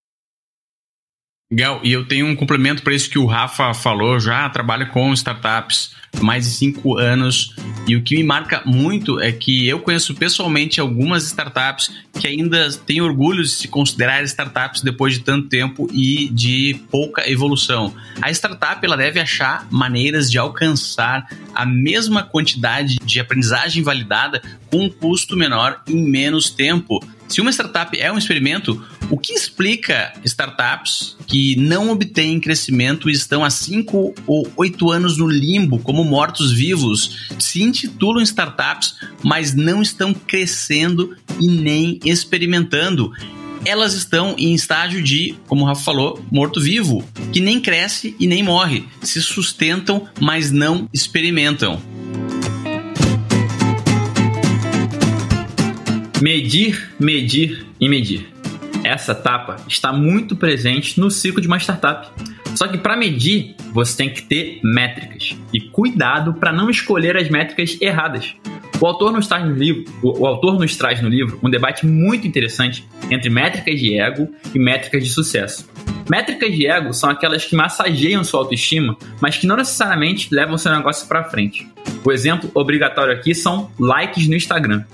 Gal, 1.55 1.81
e 1.85 1.93
eu 1.93 2.07
tenho 2.07 2.27
um 2.27 2.35
complemento 2.35 2.83
para 2.83 2.95
isso 2.95 3.11
que 3.11 3.19
o 3.19 3.27
Rafa 3.27 3.75
falou, 3.75 4.19
já 4.19 4.49
trabalho 4.49 4.89
com 4.89 5.13
startups 5.13 5.91
mais 6.23 6.45
de 6.45 6.51
cinco 6.53 6.97
anos 6.97 7.55
e 7.87 7.95
o 7.95 8.03
que 8.03 8.17
me 8.17 8.25
marca 8.25 8.63
muito 8.65 9.21
é 9.21 9.31
que 9.33 9.69
eu 9.69 9.81
conheço 9.81 10.15
pessoalmente 10.15 10.81
algumas 10.81 11.25
startups 11.25 11.91
que 12.19 12.27
ainda 12.27 12.71
têm 12.87 13.03
orgulho 13.03 13.43
de 13.43 13.51
se 13.51 13.69
considerar 13.69 14.23
startups 14.25 14.81
depois 14.81 15.13
de 15.13 15.21
tanto 15.21 15.49
tempo 15.49 15.89
e 15.93 16.31
de 16.31 16.81
pouca 16.91 17.29
evolução. 17.31 17.95
A 18.23 18.31
startup 18.31 18.85
ela 18.85 18.97
deve 18.97 19.21
achar 19.21 19.67
maneiras 19.71 20.31
de 20.31 20.39
alcançar 20.39 21.27
a 21.55 21.67
mesma 21.67 22.23
quantidade 22.23 22.97
de 23.05 23.21
aprendizagem 23.21 23.83
validada 23.83 24.41
com 24.71 24.85
um 24.85 24.91
custo 24.91 25.37
menor 25.37 25.83
em 25.87 26.03
menos 26.03 26.49
tempo. 26.49 26.99
Se 27.29 27.41
uma 27.41 27.51
startup 27.51 27.99
é 27.99 28.13
um 28.13 28.19
experimento, 28.19 28.83
o 29.13 29.19
que 29.19 29.35
explica 29.35 30.11
startups 30.25 31.19
que 31.27 31.55
não 31.57 31.91
obtêm 31.91 32.41
crescimento 32.41 33.11
e 33.11 33.13
estão 33.13 33.45
há 33.45 33.51
5 33.51 34.15
ou 34.27 34.51
8 34.57 34.91
anos 34.91 35.19
no 35.19 35.29
limbo, 35.29 35.79
como 35.79 36.03
mortos-vivos, 36.03 37.29
se 37.39 37.63
intitulam 37.63 38.23
startups, 38.23 38.95
mas 39.23 39.55
não 39.55 39.83
estão 39.83 40.15
crescendo 40.15 41.15
e 41.39 41.47
nem 41.47 42.01
experimentando? 42.03 43.13
elas 43.65 43.95
estão 43.95 44.35
em 44.37 44.55
estágio 44.55 45.01
de, 45.01 45.37
como 45.47 45.63
o 45.63 45.67
Rafa 45.67 45.85
falou, 45.85 46.21
morto-vivo, 46.33 47.07
que 47.33 47.39
nem 47.39 47.61
cresce 47.61 48.17
e 48.19 48.27
nem 48.27 48.43
morre, 48.43 48.85
se 49.01 49.23
sustentam, 49.23 50.09
mas 50.19 50.51
não 50.51 50.89
experimentam. 50.93 51.81
Medir, 56.21 56.91
medir 56.99 57.65
e 57.81 57.89
medir. 57.89 58.32
Essa 58.85 59.13
etapa 59.13 59.57
está 59.69 59.93
muito 59.93 60.35
presente 60.35 60.99
no 60.99 61.11
ciclo 61.11 61.41
de 61.41 61.47
uma 61.47 61.59
startup. 61.59 62.09
Só 62.57 62.67
que 62.67 62.79
para 62.79 62.97
medir, 62.97 63.55
você 63.73 63.97
tem 63.97 64.11
que 64.11 64.23
ter 64.23 64.61
métricas 64.63 65.37
e 65.53 65.61
cuidado 65.61 66.35
para 66.35 66.53
não 66.53 66.69
escolher 66.69 67.17
as 67.17 67.29
métricas 67.29 67.79
erradas. 67.81 68.35
O 68.81 68.87
autor, 68.87 69.13
nos 69.13 69.29
traz 69.29 69.45
no 69.45 69.55
livro, 69.55 69.85
o, 70.03 70.23
o 70.23 70.27
autor 70.27 70.59
nos 70.59 70.77
traz 70.77 71.01
no 71.01 71.09
livro 71.09 71.39
um 71.41 71.49
debate 71.49 71.87
muito 71.87 72.27
interessante 72.27 72.85
entre 73.11 73.31
métricas 73.31 73.79
de 73.79 73.97
ego 73.97 74.29
e 74.53 74.59
métricas 74.59 75.05
de 75.05 75.09
sucesso. 75.09 75.71
Métricas 76.11 76.53
de 76.53 76.67
ego 76.67 76.93
são 76.93 77.09
aquelas 77.09 77.45
que 77.45 77.55
massageiam 77.55 78.25
sua 78.25 78.41
autoestima, 78.41 78.97
mas 79.21 79.39
que 79.39 79.47
não 79.47 79.57
necessariamente 79.57 80.35
levam 80.35 80.59
seu 80.59 80.75
negócio 80.75 81.07
para 81.07 81.23
frente. 81.25 81.67
O 82.05 82.11
exemplo 82.11 82.51
obrigatório 82.55 83.15
aqui 83.15 83.35
são 83.35 83.71
likes 83.79 84.27
no 84.27 84.35
Instagram. 84.35 84.85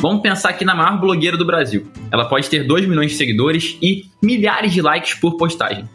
Vamos 0.00 0.22
pensar 0.22 0.50
aqui 0.50 0.64
na 0.64 0.76
maior 0.76 1.00
blogueira 1.00 1.36
do 1.36 1.44
Brasil. 1.44 1.90
Ela 2.12 2.24
pode 2.24 2.48
ter 2.48 2.64
2 2.64 2.86
milhões 2.86 3.10
de 3.10 3.16
seguidores 3.16 3.76
e 3.82 4.04
milhares 4.22 4.72
de 4.72 4.80
likes 4.80 5.14
por 5.14 5.36
postagem. 5.36 5.88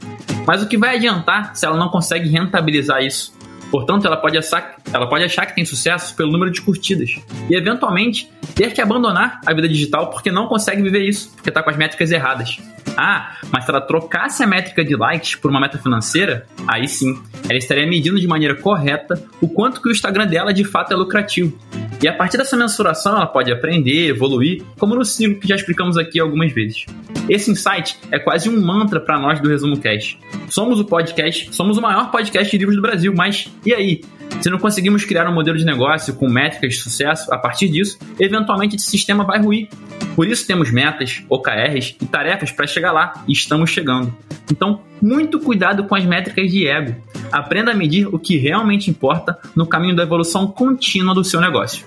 Mas 0.45 0.61
o 0.61 0.67
que 0.67 0.77
vai 0.77 0.97
adiantar 0.97 1.55
se 1.55 1.65
ela 1.65 1.77
não 1.77 1.87
consegue 1.87 2.27
rentabilizar 2.27 3.01
isso? 3.01 3.33
Portanto, 3.73 4.05
ela 4.05 4.17
pode, 4.17 4.37
achar, 4.37 4.75
ela 4.93 5.09
pode 5.09 5.23
achar 5.23 5.47
que 5.47 5.55
tem 5.55 5.65
sucesso 5.65 6.15
pelo 6.15 6.31
número 6.31 6.51
de 6.51 6.61
curtidas 6.61 7.09
e, 7.49 7.55
eventualmente, 7.55 8.31
ter 8.53 8.71
que 8.71 8.79
abandonar 8.79 9.41
a 9.43 9.51
vida 9.51 9.67
digital 9.67 10.11
porque 10.11 10.31
não 10.31 10.45
consegue 10.45 10.83
viver 10.83 10.99
isso, 10.99 11.31
porque 11.33 11.49
está 11.49 11.63
com 11.63 11.71
as 11.71 11.75
métricas 11.75 12.11
erradas. 12.11 12.59
Ah, 12.95 13.37
mas 13.51 13.65
se 13.65 13.71
ela 13.71 13.81
trocasse 13.81 14.43
a 14.43 14.47
métrica 14.47 14.85
de 14.85 14.95
likes 14.95 15.33
por 15.33 15.49
uma 15.49 15.59
meta 15.59 15.79
financeira, 15.79 16.45
aí 16.67 16.87
sim, 16.87 17.19
ela 17.49 17.57
estaria 17.57 17.87
medindo 17.87 18.19
de 18.19 18.27
maneira 18.27 18.53
correta 18.53 19.23
o 19.41 19.47
quanto 19.47 19.81
que 19.81 19.89
o 19.89 19.91
Instagram 19.91 20.27
dela 20.27 20.53
de 20.53 20.63
fato 20.63 20.93
é 20.93 20.95
lucrativo. 20.95 21.57
E 21.99 22.07
a 22.07 22.13
partir 22.13 22.37
dessa 22.37 22.55
mensuração, 22.55 23.15
ela 23.15 23.25
pode 23.25 23.51
aprender, 23.51 24.09
evoluir, 24.09 24.61
como 24.77 24.93
no 24.93 25.03
ciclo 25.03 25.39
que 25.39 25.47
já 25.47 25.55
explicamos 25.55 25.97
aqui 25.97 26.19
algumas 26.19 26.51
vezes. 26.51 26.85
Esse 27.29 27.49
insight 27.49 27.97
é 28.11 28.19
quase 28.19 28.49
um 28.49 28.61
mantra 28.61 28.99
para 28.99 29.17
nós 29.17 29.39
do 29.39 29.47
Resumo 29.47 29.79
Cast. 29.79 30.19
Somos 30.49 30.79
o 30.79 30.85
podcast, 30.85 31.55
somos 31.55 31.77
o 31.77 31.81
maior 31.81 32.11
podcast 32.11 32.51
de 32.51 32.57
livros 32.57 32.75
do 32.75 32.81
Brasil, 32.81 33.13
mas 33.15 33.49
e 33.65 33.73
aí? 33.73 34.01
Se 34.41 34.49
não 34.49 34.57
conseguimos 34.57 35.05
criar 35.05 35.29
um 35.29 35.33
modelo 35.33 35.57
de 35.57 35.63
negócio 35.63 36.13
com 36.15 36.29
métricas 36.29 36.73
de 36.73 36.79
sucesso, 36.79 37.33
a 37.33 37.37
partir 37.37 37.69
disso, 37.69 37.97
eventualmente 38.19 38.75
esse 38.75 38.89
sistema 38.89 39.23
vai 39.23 39.41
ruir. 39.41 39.69
Por 40.15 40.27
isso 40.27 40.45
temos 40.45 40.71
metas, 40.71 41.23
OKRs 41.29 41.95
e 42.01 42.05
tarefas 42.05 42.51
para 42.51 42.67
chegar 42.67 42.91
lá, 42.91 43.23
e 43.27 43.31
estamos 43.31 43.69
chegando. 43.69 44.13
Então, 44.51 44.81
muito 45.01 45.39
cuidado 45.39 45.85
com 45.85 45.95
as 45.95 46.05
métricas 46.05 46.51
de 46.51 46.67
ego. 46.67 46.95
Aprenda 47.31 47.71
a 47.71 47.75
medir 47.75 48.07
o 48.07 48.19
que 48.19 48.37
realmente 48.37 48.89
importa 48.89 49.37
no 49.55 49.65
caminho 49.65 49.95
da 49.95 50.03
evolução 50.03 50.47
contínua 50.47 51.15
do 51.15 51.23
seu 51.23 51.39
negócio. 51.39 51.85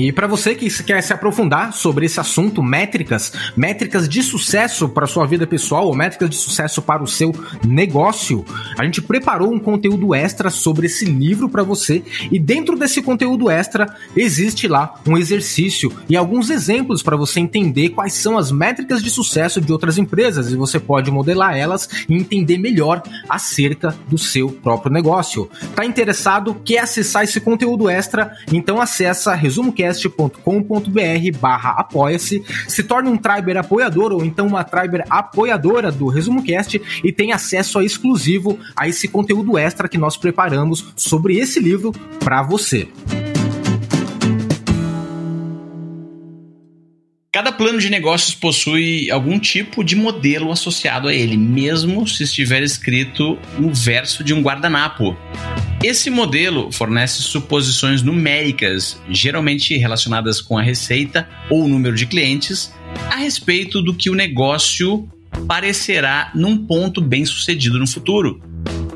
E 0.00 0.12
para 0.12 0.26
você 0.26 0.54
que 0.54 0.70
quer 0.82 1.02
se 1.02 1.12
aprofundar 1.12 1.74
sobre 1.74 2.06
esse 2.06 2.18
assunto, 2.18 2.62
métricas, 2.62 3.32
métricas 3.54 4.08
de 4.08 4.22
sucesso 4.22 4.88
para 4.88 5.06
sua 5.06 5.26
vida 5.26 5.46
pessoal 5.46 5.86
ou 5.86 5.94
métricas 5.94 6.30
de 6.30 6.36
sucesso 6.36 6.80
para 6.80 7.02
o 7.02 7.06
seu 7.06 7.34
negócio, 7.66 8.42
a 8.78 8.84
gente 8.84 9.02
preparou 9.02 9.52
um 9.52 9.58
conteúdo 9.58 10.14
extra 10.14 10.48
sobre 10.48 10.86
esse 10.86 11.04
livro 11.04 11.50
para 11.50 11.62
você 11.62 12.02
e 12.32 12.38
dentro 12.38 12.78
desse 12.78 13.02
conteúdo 13.02 13.50
extra 13.50 13.94
existe 14.16 14.66
lá 14.66 14.94
um 15.06 15.18
exercício 15.18 15.92
e 16.08 16.16
alguns 16.16 16.48
exemplos 16.48 17.02
para 17.02 17.16
você 17.16 17.38
entender 17.38 17.90
quais 17.90 18.14
são 18.14 18.38
as 18.38 18.50
métricas 18.50 19.02
de 19.02 19.10
sucesso 19.10 19.60
de 19.60 19.70
outras 19.70 19.98
empresas 19.98 20.50
e 20.50 20.56
você 20.56 20.80
pode 20.80 21.10
modelar 21.10 21.54
elas 21.54 22.06
e 22.08 22.14
entender 22.14 22.56
melhor 22.56 23.02
acerca 23.28 23.94
do 24.08 24.16
seu 24.16 24.48
próprio 24.48 24.92
negócio. 24.92 25.50
Tá 25.74 25.84
interessado? 25.84 26.54
Quer 26.64 26.78
acessar 26.78 27.22
esse 27.24 27.38
conteúdo 27.38 27.86
extra? 27.86 28.32
Então 28.50 28.80
acessa 28.80 29.34
resumo 29.34 29.70
podcast.com.br 29.90 31.38
barra 31.40 31.70
apoia-se, 31.70 32.42
se 32.68 32.82
torne 32.82 33.08
um 33.08 33.16
Triber 33.16 33.56
apoiador 33.56 34.12
ou 34.12 34.24
então 34.24 34.46
uma 34.46 34.62
Triber 34.64 35.04
apoiadora 35.10 35.90
do 35.90 36.08
Resumo 36.08 36.42
Cast 36.42 36.80
e 37.02 37.12
tem 37.12 37.32
acesso 37.32 37.78
a 37.78 37.84
exclusivo 37.84 38.58
a 38.76 38.88
esse 38.88 39.08
conteúdo 39.08 39.58
extra 39.58 39.88
que 39.88 39.98
nós 39.98 40.16
preparamos 40.16 40.92
sobre 40.96 41.38
esse 41.38 41.58
livro 41.58 41.92
para 42.20 42.42
você. 42.42 42.88
Cada 47.32 47.52
plano 47.52 47.78
de 47.78 47.88
negócios 47.88 48.34
possui 48.34 49.08
algum 49.08 49.38
tipo 49.38 49.84
de 49.84 49.94
modelo 49.94 50.50
associado 50.50 51.06
a 51.06 51.14
ele, 51.14 51.36
mesmo 51.36 52.04
se 52.04 52.24
estiver 52.24 52.60
escrito 52.60 53.38
no 53.56 53.72
verso 53.72 54.24
de 54.24 54.34
um 54.34 54.42
guardanapo. 54.42 55.16
Esse 55.80 56.10
modelo 56.10 56.72
fornece 56.72 57.22
suposições 57.22 58.02
numéricas, 58.02 59.00
geralmente 59.08 59.76
relacionadas 59.76 60.40
com 60.40 60.58
a 60.58 60.62
receita 60.62 61.28
ou 61.48 61.62
o 61.62 61.68
número 61.68 61.94
de 61.94 62.04
clientes, 62.04 62.74
a 63.08 63.14
respeito 63.14 63.80
do 63.80 63.94
que 63.94 64.10
o 64.10 64.14
negócio 64.16 65.08
parecerá 65.46 66.32
num 66.34 66.66
ponto 66.66 67.00
bem 67.00 67.24
sucedido 67.24 67.78
no 67.78 67.86
futuro. 67.86 68.42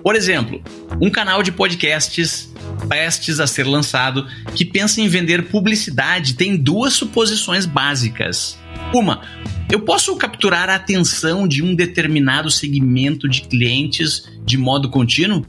Por 0.03 0.17
exemplo, 0.17 0.61
um 1.01 1.09
canal 1.09 1.41
de 1.41 1.53
podcasts 1.53 2.53
prestes 2.89 3.41
a 3.41 3.47
ser 3.47 3.67
lançado 3.67 4.27
que 4.55 4.65
pensa 4.65 5.01
em 5.01 5.09
vender 5.09 5.49
publicidade 5.49 6.35
tem 6.35 6.57
duas 6.57 6.95
suposições 6.95 7.67
básicas. 7.67 8.59
Uma, 8.93 9.23
eu 9.71 9.81
posso 9.81 10.15
capturar 10.17 10.69
a 10.69 10.77
atenção 10.77 11.49
de 11.49 11.63
um 11.63 11.75
determinado 11.75 12.51
segmento 12.51 13.29
de 13.29 13.43
clientes 13.43 14.29
de 14.45 14.57
modo 14.57 14.91
contínuo? 14.91 15.45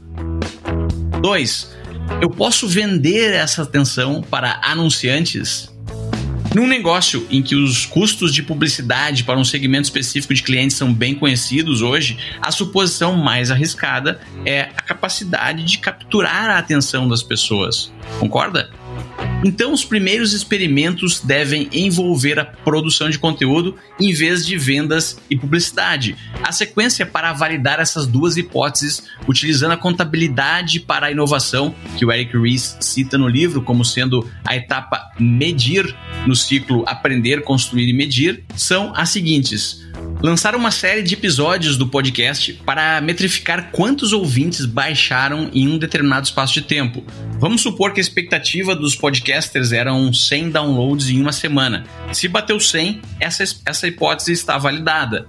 2. 1.20 1.76
Eu 2.20 2.30
posso 2.30 2.66
vender 2.68 3.32
essa 3.32 3.62
atenção 3.62 4.22
para 4.22 4.60
anunciantes? 4.62 5.75
Num 6.56 6.66
negócio 6.66 7.26
em 7.30 7.42
que 7.42 7.54
os 7.54 7.84
custos 7.84 8.32
de 8.32 8.42
publicidade 8.42 9.24
para 9.24 9.38
um 9.38 9.44
segmento 9.44 9.82
específico 9.82 10.32
de 10.32 10.42
clientes 10.42 10.74
são 10.74 10.90
bem 10.90 11.14
conhecidos 11.14 11.82
hoje, 11.82 12.16
a 12.40 12.50
suposição 12.50 13.14
mais 13.14 13.50
arriscada 13.50 14.18
é 14.42 14.62
a 14.62 14.80
capacidade 14.80 15.62
de 15.64 15.76
capturar 15.76 16.48
a 16.48 16.56
atenção 16.56 17.06
das 17.06 17.22
pessoas. 17.22 17.92
Concorda? 18.18 18.70
Então, 19.46 19.72
os 19.72 19.84
primeiros 19.84 20.32
experimentos 20.32 21.20
devem 21.20 21.68
envolver 21.72 22.36
a 22.36 22.44
produção 22.44 23.08
de 23.08 23.16
conteúdo 23.16 23.76
em 24.00 24.12
vez 24.12 24.44
de 24.44 24.58
vendas 24.58 25.20
e 25.30 25.36
publicidade. 25.36 26.16
A 26.42 26.50
sequência 26.50 27.04
é 27.04 27.06
para 27.06 27.32
validar 27.32 27.78
essas 27.78 28.08
duas 28.08 28.36
hipóteses, 28.36 29.04
utilizando 29.28 29.70
a 29.70 29.76
contabilidade 29.76 30.80
para 30.80 31.06
a 31.06 31.12
inovação, 31.12 31.72
que 31.96 32.04
o 32.04 32.10
Eric 32.10 32.36
Ries 32.36 32.76
cita 32.80 33.16
no 33.16 33.28
livro 33.28 33.62
como 33.62 33.84
sendo 33.84 34.28
a 34.44 34.56
etapa 34.56 35.12
medir 35.16 35.94
no 36.26 36.34
ciclo 36.34 36.82
aprender, 36.84 37.42
construir 37.42 37.88
e 37.88 37.92
medir, 37.92 38.42
são 38.56 38.92
as 38.96 39.10
seguintes 39.10 39.86
lançaram 40.22 40.58
uma 40.58 40.70
série 40.70 41.02
de 41.02 41.14
episódios 41.14 41.76
do 41.76 41.86
podcast 41.86 42.52
para 42.64 43.00
metrificar 43.00 43.70
quantos 43.70 44.12
ouvintes 44.12 44.64
baixaram 44.64 45.50
em 45.52 45.68
um 45.68 45.78
determinado 45.78 46.26
espaço 46.26 46.54
de 46.54 46.62
tempo. 46.62 47.04
Vamos 47.38 47.60
supor 47.60 47.92
que 47.92 48.00
a 48.00 48.02
expectativa 48.02 48.74
dos 48.74 48.94
podcasters 49.36 49.72
eram 49.72 50.12
100 50.12 50.50
downloads 50.50 51.10
em 51.10 51.20
uma 51.20 51.32
semana. 51.32 51.84
Se 52.12 52.26
bateu 52.26 52.58
100, 52.58 53.02
essa, 53.20 53.44
essa 53.66 53.86
hipótese 53.86 54.32
está 54.32 54.56
validada. 54.56 55.28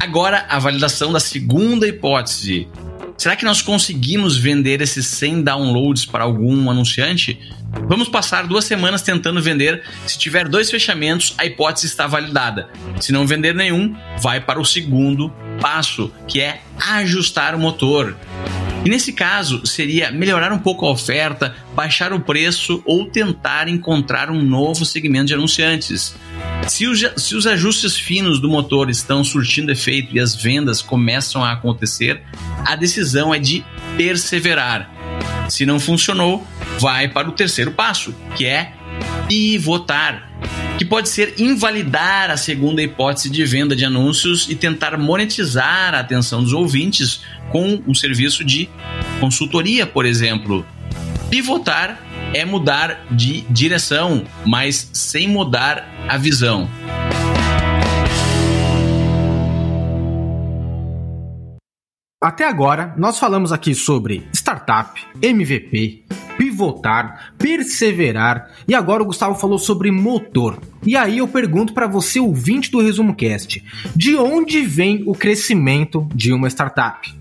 Agora, 0.00 0.46
a 0.48 0.58
validação 0.58 1.12
da 1.12 1.20
segunda 1.20 1.86
hipótese. 1.86 2.68
Será 3.16 3.36
que 3.36 3.44
nós 3.44 3.60
conseguimos 3.60 4.36
vender 4.36 4.80
esses 4.80 5.06
100 5.06 5.42
downloads 5.42 6.06
para 6.06 6.24
algum 6.24 6.70
anunciante? 6.70 7.38
Vamos 7.86 8.08
passar 8.08 8.46
duas 8.46 8.64
semanas 8.64 9.02
tentando 9.02 9.42
vender. 9.42 9.82
Se 10.06 10.18
tiver 10.18 10.48
dois 10.48 10.70
fechamentos, 10.70 11.34
a 11.36 11.44
hipótese 11.44 11.86
está 11.86 12.06
validada. 12.06 12.68
Se 13.00 13.12
não 13.12 13.26
vender 13.26 13.54
nenhum, 13.54 13.94
vai 14.20 14.40
para 14.40 14.60
o 14.60 14.64
segundo 14.64 15.30
passo, 15.60 16.10
que 16.26 16.40
é 16.40 16.62
ajustar 16.78 17.54
o 17.54 17.58
motor. 17.58 18.16
E 18.84 18.90
nesse 18.90 19.12
caso, 19.12 19.64
seria 19.64 20.10
melhorar 20.10 20.52
um 20.52 20.58
pouco 20.58 20.84
a 20.84 20.90
oferta, 20.90 21.54
baixar 21.74 22.12
o 22.12 22.20
preço 22.20 22.82
ou 22.84 23.06
tentar 23.06 23.68
encontrar 23.68 24.28
um 24.28 24.42
novo 24.42 24.84
segmento 24.84 25.26
de 25.26 25.34
anunciantes. 25.34 26.16
Se 26.66 26.86
os, 26.86 27.04
se 27.16 27.36
os 27.36 27.46
ajustes 27.46 27.96
finos 27.96 28.40
do 28.40 28.48
motor 28.48 28.90
estão 28.90 29.22
surtindo 29.22 29.70
efeito 29.70 30.14
e 30.16 30.18
as 30.18 30.34
vendas 30.34 30.82
começam 30.82 31.44
a 31.44 31.52
acontecer, 31.52 32.22
a 32.64 32.74
decisão 32.74 33.32
é 33.32 33.38
de 33.38 33.64
perseverar. 33.96 34.90
Se 35.48 35.64
não 35.64 35.78
funcionou, 35.78 36.44
vai 36.80 37.08
para 37.08 37.28
o 37.28 37.32
terceiro 37.32 37.70
passo, 37.70 38.12
que 38.36 38.46
é 38.46 38.72
pivotar, 39.28 40.31
que 40.82 40.88
pode 40.88 41.08
ser 41.08 41.34
invalidar 41.38 42.28
a 42.28 42.36
segunda 42.36 42.82
hipótese 42.82 43.30
de 43.30 43.44
venda 43.44 43.76
de 43.76 43.84
anúncios 43.84 44.48
e 44.50 44.56
tentar 44.56 44.98
monetizar 44.98 45.94
a 45.94 46.00
atenção 46.00 46.42
dos 46.42 46.52
ouvintes 46.52 47.20
com 47.52 47.80
um 47.86 47.94
serviço 47.94 48.42
de 48.42 48.68
consultoria, 49.20 49.86
por 49.86 50.04
exemplo. 50.04 50.66
Pivotar 51.30 52.02
é 52.34 52.44
mudar 52.44 53.06
de 53.12 53.42
direção, 53.42 54.24
mas 54.44 54.90
sem 54.92 55.28
mudar 55.28 55.88
a 56.08 56.16
visão. 56.16 56.68
Até 62.22 62.46
agora, 62.46 62.94
nós 62.96 63.18
falamos 63.18 63.50
aqui 63.50 63.74
sobre 63.74 64.28
startup, 64.32 65.04
MVP, 65.20 66.04
pivotar, 66.38 67.32
perseverar 67.36 68.48
e 68.68 68.76
agora 68.76 69.02
o 69.02 69.06
Gustavo 69.06 69.34
falou 69.34 69.58
sobre 69.58 69.90
motor. 69.90 70.56
E 70.86 70.96
aí 70.96 71.18
eu 71.18 71.26
pergunto 71.26 71.74
para 71.74 71.88
você, 71.88 72.20
ouvinte 72.20 72.70
do 72.70 72.80
Resumo 72.80 73.12
Cast, 73.12 73.64
de 73.96 74.14
onde 74.14 74.62
vem 74.62 75.02
o 75.04 75.16
crescimento 75.16 76.08
de 76.14 76.32
uma 76.32 76.46
startup? 76.46 77.12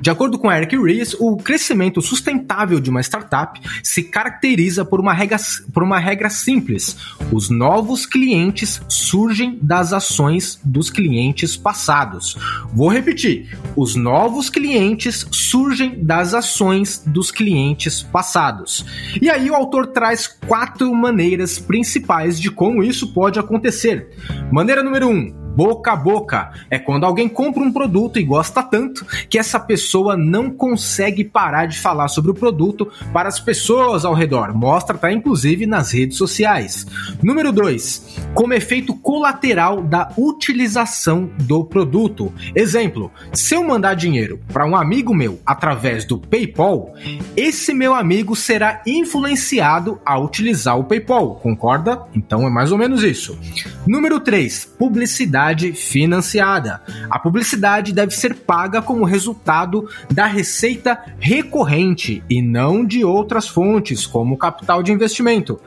De 0.00 0.10
acordo 0.10 0.38
com 0.38 0.50
Eric 0.50 0.76
Ries, 0.76 1.14
o 1.18 1.36
crescimento 1.36 2.00
sustentável 2.00 2.80
de 2.80 2.88
uma 2.88 3.02
startup 3.02 3.60
se 3.82 4.02
caracteriza 4.04 4.84
por 4.84 4.98
uma, 4.98 5.12
regra, 5.12 5.36
por 5.74 5.82
uma 5.82 5.98
regra 5.98 6.30
simples: 6.30 6.96
os 7.30 7.50
novos 7.50 8.06
clientes 8.06 8.80
surgem 8.88 9.58
das 9.60 9.92
ações 9.92 10.58
dos 10.64 10.88
clientes 10.88 11.56
passados. 11.56 12.36
Vou 12.72 12.88
repetir: 12.88 13.56
os 13.76 13.94
novos 13.94 14.48
clientes 14.48 15.26
surgem 15.30 16.02
das 16.02 16.32
ações 16.32 17.02
dos 17.06 17.30
clientes 17.30 18.02
passados. 18.02 18.84
E 19.20 19.28
aí 19.28 19.50
o 19.50 19.54
autor 19.54 19.88
traz 19.88 20.26
quatro 20.26 20.92
maneiras 20.94 21.58
principais 21.58 22.40
de 22.40 22.50
como 22.50 22.82
isso 22.82 23.12
pode 23.12 23.38
acontecer. 23.38 24.08
Maneira 24.50 24.82
número 24.82 25.08
um, 25.08 25.39
boca 25.60 25.92
a 25.92 25.96
boca. 25.96 26.52
É 26.70 26.78
quando 26.78 27.04
alguém 27.04 27.28
compra 27.28 27.62
um 27.62 27.70
produto 27.70 28.18
e 28.18 28.24
gosta 28.24 28.62
tanto 28.62 29.04
que 29.28 29.38
essa 29.38 29.60
pessoa 29.60 30.16
não 30.16 30.48
consegue 30.48 31.22
parar 31.22 31.66
de 31.66 31.78
falar 31.78 32.08
sobre 32.08 32.30
o 32.30 32.34
produto 32.34 32.90
para 33.12 33.28
as 33.28 33.38
pessoas 33.38 34.06
ao 34.06 34.14
redor. 34.14 34.56
Mostra, 34.56 34.96
tá 34.96 35.12
inclusive 35.12 35.66
nas 35.66 35.92
redes 35.92 36.16
sociais. 36.16 36.86
Número 37.22 37.52
2, 37.52 38.20
como 38.32 38.54
efeito 38.54 38.94
colateral 38.94 39.82
da 39.82 40.10
utilização 40.16 41.28
do 41.40 41.62
produto. 41.62 42.32
Exemplo: 42.54 43.12
se 43.30 43.54
eu 43.54 43.62
mandar 43.62 43.92
dinheiro 43.92 44.40
para 44.50 44.64
um 44.64 44.74
amigo 44.74 45.14
meu 45.14 45.40
através 45.44 46.06
do 46.06 46.16
PayPal, 46.16 46.94
esse 47.36 47.74
meu 47.74 47.92
amigo 47.92 48.34
será 48.34 48.80
influenciado 48.86 50.00
a 50.06 50.18
utilizar 50.18 50.78
o 50.78 50.84
PayPal. 50.84 51.34
Concorda? 51.34 52.00
Então 52.14 52.46
é 52.46 52.50
mais 52.50 52.72
ou 52.72 52.78
menos 52.78 53.02
isso. 53.02 53.38
Número 53.86 54.20
3, 54.20 54.64
publicidade 54.78 55.49
publicidade 55.50 55.72
financiada. 55.72 56.82
A 57.10 57.18
publicidade 57.18 57.92
deve 57.92 58.12
ser 58.12 58.34
paga 58.34 58.80
como 58.80 59.04
resultado 59.04 59.88
da 60.12 60.26
receita 60.26 60.98
recorrente 61.18 62.22
e 62.28 62.40
não 62.40 62.84
de 62.84 63.04
outras 63.04 63.48
fontes, 63.48 64.06
como 64.06 64.36
capital 64.36 64.82
de 64.82 64.92
investimento. 64.92 65.60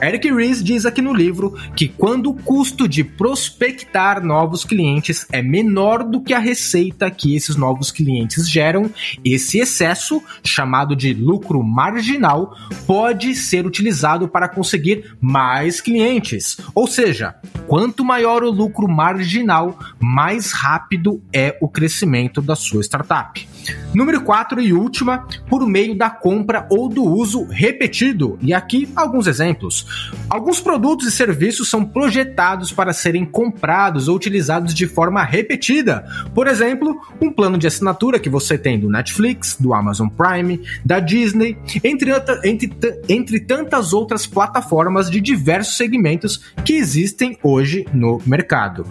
Eric 0.00 0.30
Ries 0.32 0.62
diz 0.62 0.84
aqui 0.84 1.00
no 1.00 1.14
livro 1.14 1.56
que 1.74 1.88
quando 1.88 2.30
o 2.30 2.34
custo 2.34 2.86
de 2.86 3.02
prospectar 3.02 4.24
novos 4.24 4.64
clientes 4.64 5.26
é 5.32 5.42
menor 5.42 6.04
do 6.04 6.20
que 6.20 6.34
a 6.34 6.38
receita 6.38 7.10
que 7.10 7.34
esses 7.34 7.56
novos 7.56 7.90
clientes 7.90 8.48
geram, 8.48 8.90
esse 9.24 9.58
excesso, 9.58 10.22
chamado 10.44 10.94
de 10.94 11.14
lucro 11.14 11.62
marginal, 11.62 12.54
pode 12.86 13.34
ser 13.34 13.66
utilizado 13.66 14.28
para 14.28 14.48
conseguir 14.48 15.16
mais 15.20 15.80
clientes. 15.80 16.58
Ou 16.74 16.86
seja, 16.86 17.34
quanto 17.70 18.04
maior 18.04 18.42
o 18.42 18.50
lucro 18.50 18.88
marginal, 18.88 19.78
mais 20.00 20.50
rápido 20.50 21.22
é 21.32 21.56
o 21.60 21.68
crescimento 21.68 22.42
da 22.42 22.56
sua 22.56 22.82
startup. 22.82 23.48
Número 23.94 24.20
4 24.22 24.60
e 24.60 24.72
última, 24.72 25.26
por 25.48 25.66
meio 25.66 25.96
da 25.96 26.08
compra 26.08 26.66
ou 26.70 26.88
do 26.88 27.04
uso 27.04 27.44
repetido. 27.44 28.38
E 28.40 28.54
aqui 28.54 28.88
alguns 28.94 29.26
exemplos. 29.26 30.10
Alguns 30.28 30.60
produtos 30.60 31.06
e 31.06 31.10
serviços 31.10 31.68
são 31.68 31.84
projetados 31.84 32.72
para 32.72 32.92
serem 32.92 33.24
comprados 33.24 34.08
ou 34.08 34.16
utilizados 34.16 34.74
de 34.74 34.86
forma 34.86 35.22
repetida. 35.22 36.04
Por 36.34 36.46
exemplo, 36.46 37.00
um 37.20 37.32
plano 37.32 37.58
de 37.58 37.66
assinatura 37.66 38.18
que 38.18 38.28
você 38.28 38.56
tem 38.56 38.78
do 38.78 38.88
Netflix, 38.88 39.56
do 39.58 39.74
Amazon 39.74 40.08
Prime, 40.08 40.60
da 40.84 41.00
Disney, 41.00 41.56
entre, 41.82 42.12
entre, 42.44 42.70
entre 43.08 43.40
tantas 43.40 43.92
outras 43.92 44.26
plataformas 44.26 45.10
de 45.10 45.20
diversos 45.20 45.76
segmentos 45.76 46.40
que 46.64 46.74
existem 46.74 47.38
hoje 47.42 47.86
no 47.92 48.20
mercado. 48.26 48.86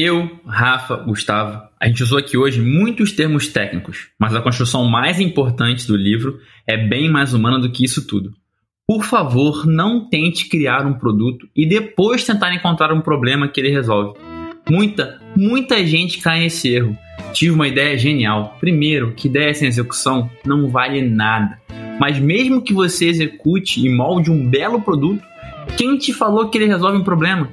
Eu, 0.00 0.30
Rafa, 0.46 0.94
Gustavo, 0.94 1.60
a 1.80 1.88
gente 1.88 2.04
usou 2.04 2.18
aqui 2.18 2.38
hoje 2.38 2.60
muitos 2.60 3.10
termos 3.10 3.48
técnicos, 3.48 4.10
mas 4.16 4.32
a 4.32 4.40
construção 4.40 4.84
mais 4.84 5.18
importante 5.18 5.88
do 5.88 5.96
livro 5.96 6.38
é 6.64 6.76
bem 6.76 7.10
mais 7.10 7.34
humana 7.34 7.58
do 7.58 7.68
que 7.68 7.84
isso 7.84 8.06
tudo. 8.06 8.32
Por 8.86 9.02
favor, 9.02 9.66
não 9.66 10.08
tente 10.08 10.48
criar 10.48 10.86
um 10.86 10.94
produto 10.94 11.48
e 11.54 11.66
depois 11.66 12.22
tentar 12.22 12.54
encontrar 12.54 12.92
um 12.92 13.00
problema 13.00 13.48
que 13.48 13.60
ele 13.60 13.72
resolve. 13.72 14.16
Muita, 14.70 15.20
muita 15.34 15.84
gente 15.84 16.20
cai 16.20 16.42
nesse 16.42 16.72
erro. 16.72 16.96
Tive 17.32 17.56
uma 17.56 17.66
ideia 17.66 17.98
genial. 17.98 18.56
Primeiro, 18.60 19.14
que 19.16 19.26
ideia 19.26 19.52
sem 19.52 19.66
execução 19.66 20.30
não 20.46 20.68
vale 20.68 21.02
nada. 21.02 21.60
Mas 21.98 22.20
mesmo 22.20 22.62
que 22.62 22.72
você 22.72 23.06
execute 23.06 23.84
e 23.84 23.92
molde 23.92 24.30
um 24.30 24.48
belo 24.48 24.80
produto, 24.80 25.24
quem 25.76 25.98
te 25.98 26.12
falou 26.12 26.48
que 26.48 26.56
ele 26.56 26.66
resolve 26.66 26.98
um 26.98 27.04
problema? 27.04 27.52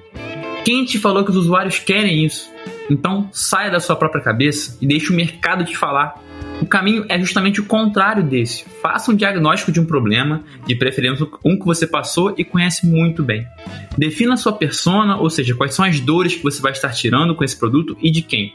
Quem 0.66 0.84
te 0.84 0.98
falou 0.98 1.24
que 1.24 1.30
os 1.30 1.38
usuários 1.38 1.78
querem 1.78 2.26
isso? 2.26 2.52
Então 2.90 3.30
saia 3.32 3.70
da 3.70 3.80
sua 3.80 3.96
própria 3.96 4.24
cabeça 4.24 4.76
e 4.82 4.88
deixe 4.88 5.14
o 5.14 5.16
mercado 5.16 5.64
te 5.64 5.78
falar. 5.78 6.20
O 6.62 6.66
caminho 6.66 7.06
é 7.10 7.20
justamente 7.20 7.60
o 7.60 7.66
contrário 7.66 8.24
desse. 8.24 8.66
Faça 8.82 9.12
um 9.12 9.16
diagnóstico 9.16 9.72
de 9.72 9.80
um 9.80 9.86
problema, 9.86 10.44
de 10.66 10.76
preferência 10.76 11.28
um 11.44 11.60
que 11.60 11.66
você 11.66 11.86
passou 11.86 12.34
e 12.38 12.44
conhece 12.44 12.88
muito 12.88 13.22
bem. 13.22 13.46
Defina 13.98 14.38
sua 14.38 14.54
persona, 14.54 15.18
ou 15.18 15.30
seja, 15.30 15.54
quais 15.54 15.74
são 15.76 15.86
as 15.86 16.00
dores 16.00 16.36
que 16.36 16.44
você 16.44 16.62
vai 16.62 16.72
estar 16.72 16.90
tirando 16.92 17.36
com 17.36 17.44
esse 17.44 17.58
produto 17.58 17.98
e 18.02 18.10
de 18.10 18.22
quem. 18.22 18.54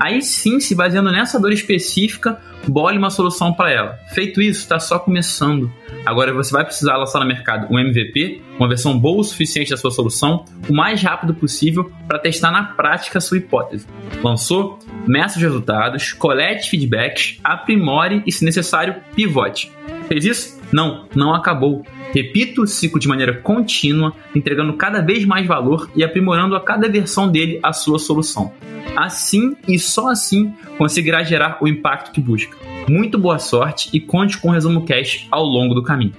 Aí 0.00 0.22
sim, 0.22 0.60
se 0.60 0.74
baseando 0.74 1.10
nessa 1.10 1.38
dor 1.38 1.52
específica, 1.52 2.40
bole 2.66 2.98
uma 2.98 3.10
solução 3.10 3.52
para 3.52 3.70
ela. 3.70 3.98
Feito 4.14 4.40
isso, 4.40 4.60
está 4.60 4.80
só 4.80 4.98
começando. 4.98 5.70
Agora 6.04 6.32
você 6.32 6.52
vai 6.52 6.64
precisar 6.64 6.96
lançar 6.96 7.20
no 7.20 7.26
mercado 7.26 7.72
um 7.72 7.78
MVP, 7.78 8.42
uma 8.58 8.68
versão 8.68 8.98
boa 8.98 9.20
o 9.20 9.24
suficiente 9.24 9.70
da 9.70 9.76
sua 9.76 9.90
solução, 9.90 10.44
o 10.68 10.72
mais 10.72 11.02
rápido 11.02 11.34
possível 11.34 11.92
para 12.08 12.18
testar 12.18 12.50
na 12.50 12.64
prática 12.64 13.18
a 13.18 13.20
sua 13.20 13.38
hipótese. 13.38 13.86
Lançou? 14.22 14.78
Meça 15.06 15.36
os 15.36 15.42
resultados, 15.42 16.12
colete 16.12 16.70
feedbacks, 16.70 17.38
aprimore 17.42 18.22
e, 18.26 18.32
se 18.32 18.44
necessário, 18.44 18.96
pivote. 19.14 19.70
Fez 20.06 20.24
isso? 20.24 20.60
Não, 20.72 21.06
não 21.14 21.34
acabou. 21.34 21.84
Repita 22.14 22.60
o 22.60 22.66
ciclo 22.66 23.00
de 23.00 23.08
maneira 23.08 23.34
contínua, 23.34 24.14
entregando 24.34 24.74
cada 24.74 25.00
vez 25.00 25.24
mais 25.24 25.46
valor 25.46 25.90
e 25.96 26.04
aprimorando 26.04 26.54
a 26.54 26.60
cada 26.60 26.88
versão 26.88 27.30
dele 27.30 27.58
a 27.62 27.72
sua 27.72 27.98
solução. 27.98 28.52
Assim 28.96 29.56
e 29.66 29.78
só 29.78 30.08
assim 30.08 30.52
conseguirá 30.78 31.22
gerar 31.22 31.58
o 31.60 31.66
impacto 31.66 32.12
que 32.12 32.20
busca. 32.20 32.56
Muito 32.88 33.18
boa 33.18 33.38
sorte 33.38 33.88
e 33.92 34.00
conte 34.00 34.38
com 34.38 34.48
o 34.48 34.52
Resumo 34.52 34.84
Cash 34.84 35.26
ao 35.30 35.44
longo 35.44 35.74
do 35.74 35.82
caminho. 35.82 36.12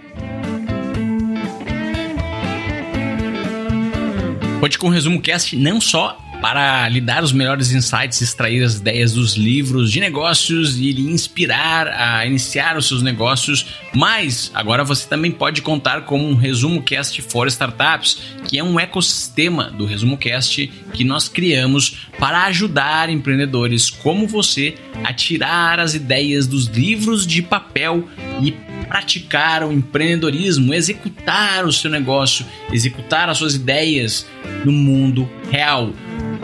Conte 4.60 4.80
com 4.80 4.88
o 4.88 4.92
Resumo 4.92 5.22
Cast 5.22 5.56
não 5.58 5.82
só 5.82 6.18
para 6.44 6.90
lhe 6.90 7.00
dar 7.00 7.24
os 7.24 7.32
melhores 7.32 7.72
insights, 7.72 8.20
extrair 8.22 8.62
as 8.66 8.76
ideias 8.76 9.14
dos 9.14 9.36
livros 9.36 9.90
de 9.90 10.02
negócios 10.02 10.78
e 10.78 10.92
lhe 10.92 11.10
inspirar 11.10 11.88
a 11.88 12.26
iniciar 12.26 12.76
os 12.76 12.86
seus 12.86 13.02
negócios. 13.02 13.66
Mas 13.96 14.52
agora 14.54 14.84
você 14.84 15.08
também 15.08 15.32
pode 15.32 15.62
contar 15.62 16.02
com 16.02 16.20
um 16.20 16.36
Resumo 16.36 16.84
Cast 16.84 17.22
for 17.22 17.48
Startups, 17.48 18.20
que 18.46 18.60
é 18.60 18.64
um 18.64 18.78
ecossistema 18.78 19.72
do 19.72 19.86
Resumo 19.86 20.18
Cast 20.18 20.70
que 20.92 21.06
nós 21.06 21.30
criamos 21.30 22.10
para 22.20 22.44
ajudar 22.48 23.10
empreendedores 23.10 23.90
como 23.90 24.28
você 24.28 24.76
a 25.02 25.14
tirar 25.14 25.80
as 25.80 25.96
ideias 25.96 26.46
dos 26.46 26.66
livros 26.66 27.26
de 27.26 27.42
papel 27.42 28.06
e 28.42 28.52
praticar 28.84 29.64
o 29.64 29.72
empreendedorismo, 29.72 30.74
executar 30.74 31.66
o 31.66 31.72
seu 31.72 31.90
negócio, 31.90 32.46
executar 32.70 33.30
as 33.30 33.38
suas 33.38 33.56
ideias 33.56 34.28
no 34.66 34.74
mundo 34.74 35.30
real. 35.50 35.94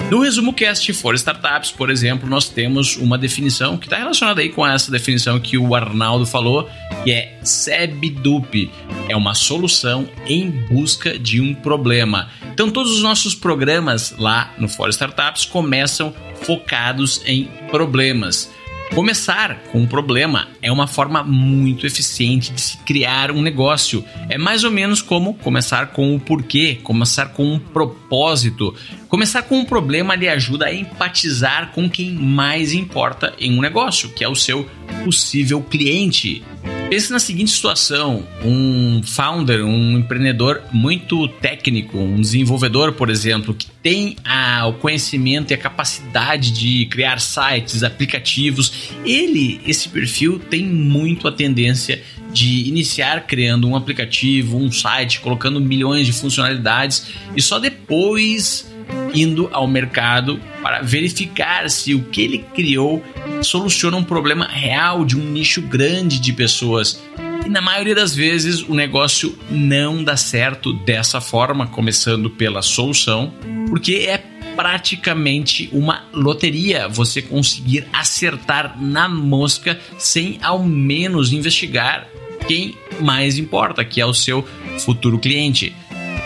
No 0.09 0.21
resumo 0.21 0.51
cast 0.51 0.91
for 0.93 1.13
startups, 1.13 1.71
por 1.71 1.91
exemplo, 1.91 2.27
nós 2.27 2.49
temos 2.49 2.97
uma 2.97 3.15
definição 3.15 3.77
que 3.77 3.85
está 3.85 3.97
relacionada 3.97 4.41
aí 4.41 4.49
com 4.49 4.65
essa 4.65 4.89
definição 4.89 5.39
que 5.39 5.55
o 5.55 5.75
Arnaldo 5.75 6.25
falou, 6.25 6.67
que 7.03 7.11
é 7.11 7.37
SEBDUP, 7.43 8.71
é 9.07 9.15
uma 9.15 9.35
solução 9.35 10.09
em 10.25 10.49
busca 10.49 11.17
de 11.19 11.39
um 11.39 11.53
problema. 11.53 12.27
Então 12.51 12.71
todos 12.71 12.91
os 12.91 13.03
nossos 13.03 13.35
programas 13.35 14.15
lá 14.17 14.51
no 14.57 14.67
For 14.67 14.89
Startups 14.89 15.45
começam 15.45 16.11
focados 16.41 17.21
em 17.27 17.45
problemas. 17.69 18.49
Começar 18.93 19.61
com 19.71 19.81
um 19.81 19.87
problema 19.87 20.47
é 20.61 20.71
uma 20.71 20.87
forma 20.87 21.23
muito 21.23 21.85
eficiente 21.85 22.51
de 22.51 22.59
se 22.59 22.77
criar 22.79 23.31
um 23.31 23.41
negócio. 23.41 24.03
É 24.27 24.37
mais 24.37 24.63
ou 24.63 24.71
menos 24.71 25.01
como 25.01 25.35
começar 25.35 25.87
com 25.87 26.15
o 26.15 26.19
porquê, 26.19 26.79
começar 26.83 27.27
com 27.27 27.53
um 27.53 27.59
propósito. 27.59 28.73
Começar 29.07 29.43
com 29.43 29.59
um 29.59 29.65
problema 29.65 30.15
lhe 30.15 30.27
ajuda 30.27 30.65
a 30.65 30.73
empatizar 30.73 31.71
com 31.71 31.89
quem 31.89 32.11
mais 32.11 32.73
importa 32.73 33.33
em 33.39 33.57
um 33.57 33.61
negócio, 33.61 34.09
que 34.09 34.23
é 34.23 34.27
o 34.27 34.35
seu 34.35 34.67
possível 35.03 35.61
cliente. 35.61 36.43
Pense 36.89 37.11
na 37.11 37.19
seguinte 37.19 37.51
situação: 37.51 38.27
um 38.43 39.03
founder, 39.03 39.63
um 39.63 39.99
empreendedor 39.99 40.63
muito 40.71 41.27
técnico, 41.27 41.99
um 41.99 42.19
desenvolvedor, 42.19 42.93
por 42.93 43.11
exemplo, 43.11 43.53
que 43.53 43.67
tem 43.83 44.15
a, 44.25 44.65
o 44.65 44.73
conhecimento 44.73 45.51
e 45.51 45.53
a 45.53 45.57
capacidade 45.57 46.51
de 46.51 46.87
criar 46.87 47.19
sites, 47.19 47.83
aplicativos, 47.83 48.91
ele, 49.05 49.61
esse 49.67 49.87
perfil, 49.87 50.39
tem 50.39 50.65
muito 50.65 51.27
a 51.27 51.31
tendência 51.31 52.01
de 52.33 52.67
iniciar 52.67 53.27
criando 53.27 53.67
um 53.67 53.75
aplicativo, 53.75 54.57
um 54.57 54.71
site, 54.71 55.19
colocando 55.19 55.61
milhões 55.61 56.07
de 56.07 56.13
funcionalidades 56.13 57.07
e 57.35 57.41
só 57.41 57.59
depois 57.59 58.67
indo 59.13 59.47
ao 59.51 59.67
mercado 59.67 60.39
para 60.61 60.81
verificar 60.81 61.69
se 61.69 61.93
o 61.93 62.03
que 62.03 62.21
ele 62.21 62.45
criou 62.53 63.03
soluciona 63.41 63.97
um 63.97 64.03
problema 64.03 64.47
real 64.47 65.05
de 65.05 65.17
um 65.17 65.23
nicho 65.23 65.61
grande 65.61 66.19
de 66.19 66.33
pessoas. 66.33 67.01
E 67.45 67.49
na 67.49 67.61
maioria 67.61 67.95
das 67.95 68.15
vezes 68.15 68.61
o 68.61 68.73
negócio 68.73 69.37
não 69.49 70.03
dá 70.03 70.17
certo 70.17 70.73
dessa 70.73 71.21
forma, 71.21 71.67
começando 71.67 72.29
pela 72.29 72.61
solução, 72.61 73.33
porque 73.69 74.05
é 74.07 74.17
praticamente 74.55 75.69
uma 75.71 76.03
loteria 76.11 76.87
você 76.89 77.21
conseguir 77.21 77.87
acertar 77.93 78.75
na 78.81 79.07
mosca 79.07 79.79
sem 79.97 80.37
ao 80.41 80.61
menos 80.61 81.31
investigar 81.31 82.09
quem 82.45 82.75
mais 82.99 83.37
importa, 83.37 83.85
que 83.85 84.01
é 84.01 84.05
o 84.05 84.13
seu 84.13 84.45
futuro 84.79 85.17
cliente. 85.17 85.73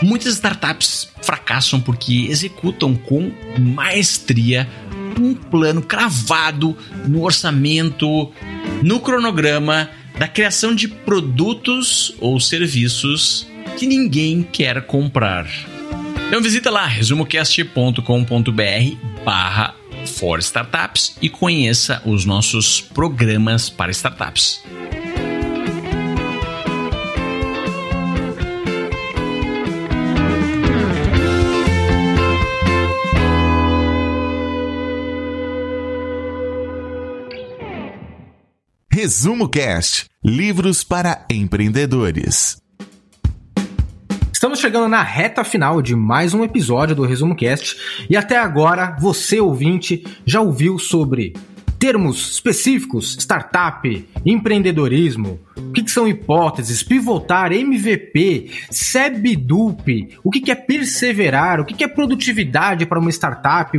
Muitas 0.02 0.34
startups 0.34 1.08
fracassam 1.22 1.80
porque 1.80 2.26
executam 2.28 2.94
com 2.94 3.32
maestria 3.58 4.68
um 5.18 5.34
plano 5.34 5.80
cravado 5.80 6.76
no 7.06 7.22
orçamento, 7.22 8.30
no 8.82 9.00
cronograma 9.00 9.88
da 10.18 10.28
criação 10.28 10.74
de 10.74 10.88
produtos 10.88 12.14
ou 12.20 12.38
serviços 12.40 13.46
que 13.78 13.86
ninguém 13.86 14.42
quer 14.42 14.86
comprar. 14.86 15.46
Então 16.28 16.42
visita 16.42 16.70
lá 16.70 16.86
resumocast.com.br 16.86 18.02
barra 19.24 19.74
for 20.06 20.38
startups 20.40 21.16
e 21.20 21.28
conheça 21.28 22.02
os 22.04 22.24
nossos 22.24 22.80
programas 22.80 23.70
para 23.70 23.90
startups. 23.90 24.62
Resumo 39.04 39.50
Cast 39.50 40.06
Livros 40.24 40.82
para 40.82 41.26
empreendedores. 41.30 42.56
Estamos 44.32 44.58
chegando 44.60 44.88
na 44.88 45.02
reta 45.02 45.44
final 45.44 45.82
de 45.82 45.94
mais 45.94 46.32
um 46.32 46.42
episódio 46.42 46.96
do 46.96 47.04
Resumo 47.04 47.36
Cast 47.36 47.76
e 48.08 48.16
até 48.16 48.38
agora 48.38 48.96
você 48.98 49.38
ouvinte 49.38 50.02
já 50.24 50.40
ouviu 50.40 50.78
sobre 50.78 51.34
termos 51.78 52.30
específicos, 52.30 53.14
startup, 53.18 54.08
empreendedorismo, 54.24 55.38
o 55.56 55.72
que, 55.72 55.82
que, 55.82 55.90
são 55.90 56.08
hipóteses, 56.08 56.82
pivotar, 56.82 57.52
MVP, 57.52 58.50
SEBDUP, 58.70 60.18
o 60.22 60.30
que, 60.30 60.40
que 60.40 60.50
é 60.50 60.54
perseverar, 60.54 61.60
o 61.60 61.64
que, 61.64 61.74
que 61.74 61.84
é 61.84 61.88
produtividade 61.88 62.86
para 62.86 62.98
uma 62.98 63.10
startup, 63.10 63.78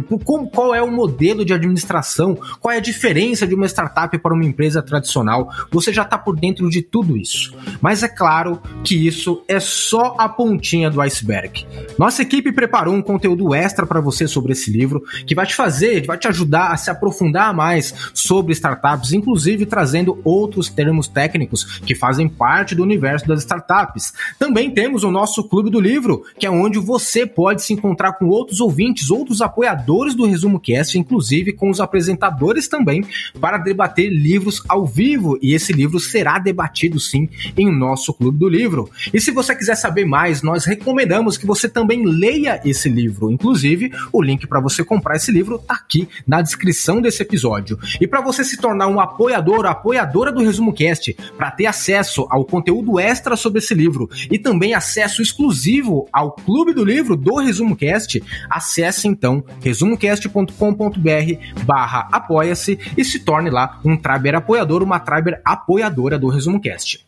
qual 0.54 0.74
é 0.74 0.82
o 0.82 0.92
modelo 0.92 1.44
de 1.44 1.54
administração, 1.54 2.38
qual 2.60 2.74
é 2.74 2.78
a 2.78 2.82
diferença 2.82 3.46
de 3.46 3.56
uma 3.56 3.68
startup 3.68 4.18
para 4.20 4.34
uma 4.34 4.46
empresa 4.46 4.82
tradicional. 4.82 5.50
Você 5.72 5.92
já 5.92 6.04
está 6.04 6.18
por 6.18 6.36
dentro 6.36 6.70
de 6.70 6.82
tudo 6.82 7.18
isso. 7.18 7.54
Mas 7.82 8.04
é 8.04 8.08
claro 8.08 8.62
que 8.84 9.08
isso 9.08 9.44
é 9.48 9.60
só 9.60 10.16
a 10.18 10.30
pontinha 10.30 10.90
do 10.90 11.02
iceberg. 11.02 11.66
Nossa 11.98 12.22
equipe 12.22 12.52
preparou 12.52 12.94
um 12.94 13.02
conteúdo 13.02 13.54
extra 13.54 13.86
para 13.86 14.00
você 14.00 14.28
sobre 14.28 14.54
esse 14.54 14.72
livro 14.72 15.04
que 15.26 15.36
vai 15.36 15.46
te 15.46 15.56
fazer, 15.56 16.06
vai 16.06 16.18
te 16.18 16.28
ajudar 16.28 16.72
a 16.72 16.78
se 16.78 16.90
aprofundar 16.90 17.54
mais 17.54 17.94
sobre 18.14 18.54
startups, 18.54 19.14
inclusive 19.14 19.66
trazendo 19.66 20.20
outros 20.24 20.70
termos 20.70 21.08
técnicos 21.08 21.65
que 21.86 21.96
fazem 21.96 22.28
parte 22.28 22.76
do 22.76 22.84
universo 22.84 23.28
das 23.28 23.40
startups. 23.40 24.14
Também 24.38 24.72
temos 24.72 25.04
o 25.04 25.12
nosso 25.12 25.44
Clube 25.44 25.70
do 25.70 25.80
Livro, 25.80 26.24
que 26.38 26.46
é 26.46 26.50
onde 26.50 26.80
você 26.80 27.26
pode 27.26 27.64
se 27.64 27.74
encontrar 27.74 28.14
com 28.14 28.28
outros 28.28 28.60
ouvintes, 28.60 29.10
outros 29.10 29.42
apoiadores 29.42 30.16
do 30.16 30.26
Resumo 30.26 30.60
Cast, 30.60 30.98
inclusive 30.98 31.54
com 31.54 31.70
os 31.70 31.80
apresentadores 31.80 32.68
também, 32.68 33.06
para 33.40 33.58
debater 33.58 34.10
livros 34.10 34.62
ao 34.68 34.86
vivo. 34.86 35.38
E 35.42 35.54
esse 35.54 35.74
livro 35.74 36.00
será 36.00 36.40
debatido 36.40 37.00
sim 37.00 37.30
em 37.58 37.72
nosso 37.72 38.14
Clube 38.14 38.38
do 38.38 38.50
Livro. 38.50 38.90
E 39.14 39.20
se 39.20 39.32
você 39.32 39.56
quiser 39.56 39.76
saber 39.76 40.06
mais, 40.06 40.42
nós 40.42 40.66
recomendamos 40.66 41.38
que 41.38 41.46
você 41.46 41.68
também 41.68 42.06
leia 42.06 42.62
esse 42.66 42.90
livro. 42.90 43.32
Inclusive, 43.32 43.92
o 44.12 44.22
link 44.22 44.48
para 44.48 44.60
você 44.60 44.84
comprar 44.84 45.16
esse 45.16 45.32
livro 45.32 45.56
está 45.56 45.76
aqui 45.76 46.08
na 46.28 46.42
descrição 46.42 47.02
desse 47.02 47.22
episódio. 47.22 47.78
E 48.00 48.08
para 48.08 48.22
você 48.22 48.44
se 48.44 48.58
tornar 48.58 48.88
um 48.88 49.00
apoiador, 49.00 49.66
apoiadora 49.66 50.32
do 50.32 50.44
Resumo 50.44 50.74
Cast, 50.74 51.16
para 51.38 51.52
ter 51.56 51.66
acesso 51.66 52.28
ao 52.30 52.46
conteúdo 52.46 53.00
extra 53.00 53.36
sobre 53.36 53.60
esse 53.60 53.74
livro 53.74 54.10
e 54.30 54.38
também 54.38 54.74
acesso 54.74 55.22
exclusivo 55.22 56.08
ao 56.12 56.34
Clube 56.34 56.74
do 56.74 56.84
Livro 56.84 57.16
do 57.16 57.36
Resumo 57.36 57.76
Cast, 57.76 58.22
acesse 58.50 59.08
então 59.08 59.44
resumocast.com.br 59.62 61.64
barra 61.66 62.08
apoia-se 62.12 62.78
e 62.98 63.04
se 63.04 63.20
torne 63.20 63.50
lá 63.50 63.80
um 63.84 63.98
Triber 63.98 64.36
apoiador, 64.36 64.84
uma 64.84 65.00
Triber 65.00 65.42
apoiadora 65.44 66.18
do 66.18 66.28
Resumo 66.28 66.62
Cast. 66.62 67.06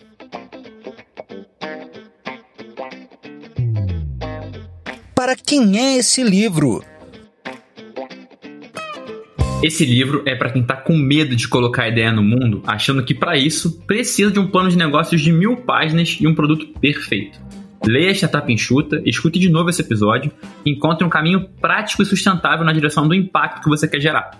Para 5.13 5.35
quem 5.35 5.77
é 5.77 5.97
esse 5.97 6.23
livro? 6.23 6.83
Esse 9.63 9.83
livro 9.83 10.21
é 10.23 10.35
para 10.35 10.51
quem 10.51 10.61
tá 10.61 10.75
com 10.75 10.95
medo 10.95 11.35
de 11.35 11.47
colocar 11.47 11.83
a 11.83 11.87
ideia 11.89 12.11
no 12.11 12.21
mundo, 12.21 12.61
achando 12.67 13.03
que 13.03 13.15
para 13.15 13.35
isso 13.35 13.81
precisa 13.87 14.29
de 14.29 14.39
um 14.39 14.45
plano 14.45 14.69
de 14.69 14.77
negócios 14.77 15.19
de 15.19 15.31
mil 15.31 15.57
páginas 15.57 16.15
e 16.21 16.27
um 16.27 16.35
produto 16.35 16.67
perfeito. 16.79 17.39
Leia 17.83 18.11
Startup 18.11 18.51
Enxuta, 18.51 19.01
escute 19.03 19.39
de 19.39 19.49
novo 19.49 19.69
esse 19.71 19.81
episódio 19.81 20.31
e 20.63 20.71
encontre 20.71 21.05
um 21.05 21.09
caminho 21.09 21.49
prático 21.59 22.03
e 22.03 22.05
sustentável 22.05 22.63
na 22.63 22.71
direção 22.71 23.07
do 23.07 23.15
impacto 23.15 23.63
que 23.63 23.69
você 23.69 23.87
quer 23.87 23.99
gerar. 23.99 24.31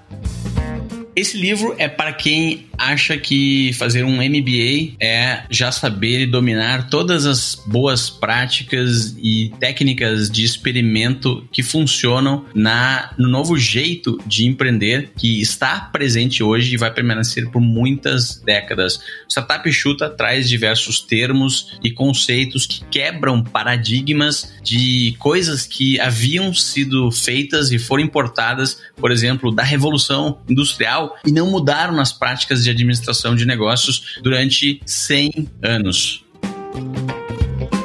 Esse 1.17 1.35
livro 1.35 1.73
é 1.79 1.87
para 1.87 2.13
quem 2.13 2.67
acha 2.77 3.17
que 3.17 3.73
fazer 3.73 4.03
um 4.03 4.17
MBA 4.17 4.93
é 4.99 5.45
já 5.49 5.71
saber 5.71 6.19
e 6.19 6.27
dominar 6.27 6.91
todas 6.91 7.25
as 7.25 7.55
boas 7.65 8.07
práticas 8.07 9.15
e 9.17 9.51
técnicas 9.59 10.29
de 10.29 10.43
experimento 10.43 11.43
que 11.51 11.63
funcionam 11.63 12.45
na, 12.53 13.11
no 13.17 13.27
novo 13.27 13.57
jeito 13.57 14.19
de 14.27 14.45
empreender 14.45 15.09
que 15.17 15.41
está 15.41 15.79
presente 15.79 16.43
hoje 16.43 16.75
e 16.75 16.77
vai 16.77 16.93
permanecer 16.93 17.49
por 17.49 17.59
muitas 17.59 18.39
décadas. 18.41 18.99
Startup 19.27 19.71
Chuta 19.71 20.11
traz 20.11 20.47
diversos 20.47 20.99
termos 20.99 21.79
e 21.83 21.89
conceitos 21.89 22.67
que 22.67 22.85
quebram 22.91 23.43
paradigmas 23.43 24.53
de 24.63 25.15
coisas 25.17 25.65
que 25.65 25.99
haviam 25.99 26.53
sido 26.53 27.09
feitas 27.11 27.71
e 27.71 27.79
foram 27.79 28.03
importadas, 28.03 28.79
por 28.95 29.11
exemplo, 29.11 29.51
da 29.51 29.63
Revolução 29.63 30.41
Industrial 30.47 31.06
e 31.25 31.31
não 31.31 31.49
mudaram 31.49 31.93
nas 31.93 32.11
práticas 32.11 32.63
de 32.63 32.69
administração 32.69 33.35
de 33.35 33.45
negócios 33.45 34.19
durante 34.21 34.81
100 34.85 35.49
anos. 35.63 36.23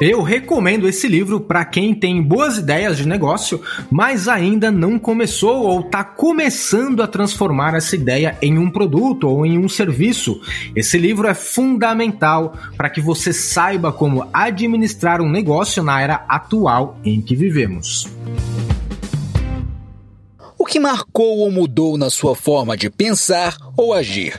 Eu 0.01 0.21
recomendo 0.21 0.85
esse 0.85 1.07
livro 1.07 1.39
para 1.39 1.63
quem 1.63 1.93
tem 1.95 2.21
boas 2.21 2.57
ideias 2.57 2.97
de 2.97 3.07
negócio, 3.07 3.61
mas 3.89 4.27
ainda 4.27 4.69
não 4.69 4.99
começou 4.99 5.63
ou 5.63 5.79
está 5.79 6.03
começando 6.03 7.01
a 7.01 7.07
transformar 7.07 7.73
essa 7.73 7.95
ideia 7.95 8.37
em 8.41 8.57
um 8.57 8.69
produto 8.69 9.29
ou 9.29 9.45
em 9.45 9.57
um 9.57 9.69
serviço. 9.69 10.41
Esse 10.75 10.97
livro 10.97 11.25
é 11.25 11.33
fundamental 11.33 12.53
para 12.75 12.89
que 12.89 12.99
você 12.99 13.31
saiba 13.31 13.93
como 13.93 14.27
administrar 14.33 15.21
um 15.21 15.29
negócio 15.29 15.81
na 15.81 16.01
era 16.01 16.25
atual 16.27 16.99
em 17.05 17.21
que 17.21 17.33
vivemos. 17.33 18.05
O 20.63 20.65
que 20.65 20.79
marcou 20.79 21.39
ou 21.39 21.51
mudou 21.51 21.97
na 21.97 22.09
sua 22.09 22.37
forma 22.37 22.77
de 22.77 22.89
pensar 22.89 23.57
ou 23.75 23.93
agir? 23.93 24.37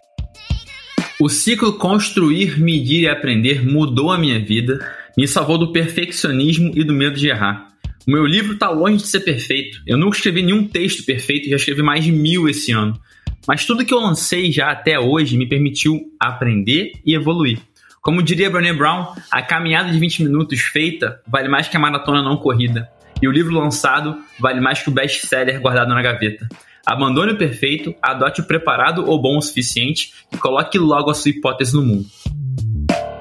O 1.21 1.29
ciclo 1.29 1.75
Construir, 1.75 2.59
Medir 2.59 3.03
e 3.03 3.09
Aprender 3.09 3.63
mudou 3.63 4.11
a 4.11 4.17
minha 4.17 4.43
vida, 4.43 4.79
me 5.19 5.29
salvou 5.29 5.59
do 5.59 5.71
perfeccionismo 5.71 6.73
e 6.75 6.83
do 6.83 6.95
medo 6.95 7.17
de 7.17 7.29
errar. 7.29 7.69
O 8.09 8.11
meu 8.11 8.25
livro 8.25 8.55
está 8.55 8.71
longe 8.71 9.03
de 9.03 9.07
ser 9.07 9.21
perfeito. 9.21 9.83
Eu 9.87 9.99
nunca 9.99 10.17
escrevi 10.17 10.43
nenhum 10.43 10.67
texto 10.67 11.05
perfeito, 11.05 11.51
já 11.51 11.57
escrevi 11.57 11.83
mais 11.83 12.03
de 12.03 12.11
mil 12.11 12.49
esse 12.49 12.73
ano. 12.73 12.99
Mas 13.47 13.67
tudo 13.67 13.85
que 13.85 13.93
eu 13.93 14.01
lancei 14.01 14.51
já 14.51 14.71
até 14.71 14.99
hoje 14.99 15.37
me 15.37 15.47
permitiu 15.47 16.01
aprender 16.19 16.93
e 17.05 17.15
evoluir. 17.15 17.59
Como 18.01 18.23
diria 18.23 18.49
Brené 18.49 18.73
Brown, 18.73 19.15
a 19.31 19.43
caminhada 19.43 19.93
de 19.93 19.99
20 19.99 20.25
minutos 20.25 20.59
feita 20.61 21.21
vale 21.29 21.51
mais 21.51 21.69
que 21.69 21.77
a 21.77 21.81
maratona 21.81 22.23
não 22.23 22.39
corrida 22.39 22.89
e 23.21 23.29
o 23.29 23.33
livro 23.33 23.55
lançado 23.55 24.19
vale 24.39 24.61
mais 24.61 24.83
que 24.83 24.89
o 24.89 24.93
best-seller 24.93 25.61
guardado 25.61 25.89
na 25.89 26.03
gaveta. 26.03 26.49
Abandone 26.87 27.33
o 27.33 27.39
perfeito, 27.39 27.95
adote 28.03 28.43
o 28.43 28.45
preparado 28.45 29.09
ou 29.09 29.21
bom 29.21 29.39
o 29.39 29.43
suficiente 29.43 30.13
e 30.33 30.37
coloque 30.37 30.79
logo 30.79 31.11
a 31.11 31.15
sua 31.15 31.31
hipótese 31.31 31.75
no 31.75 31.83
mundo. 31.83 32.07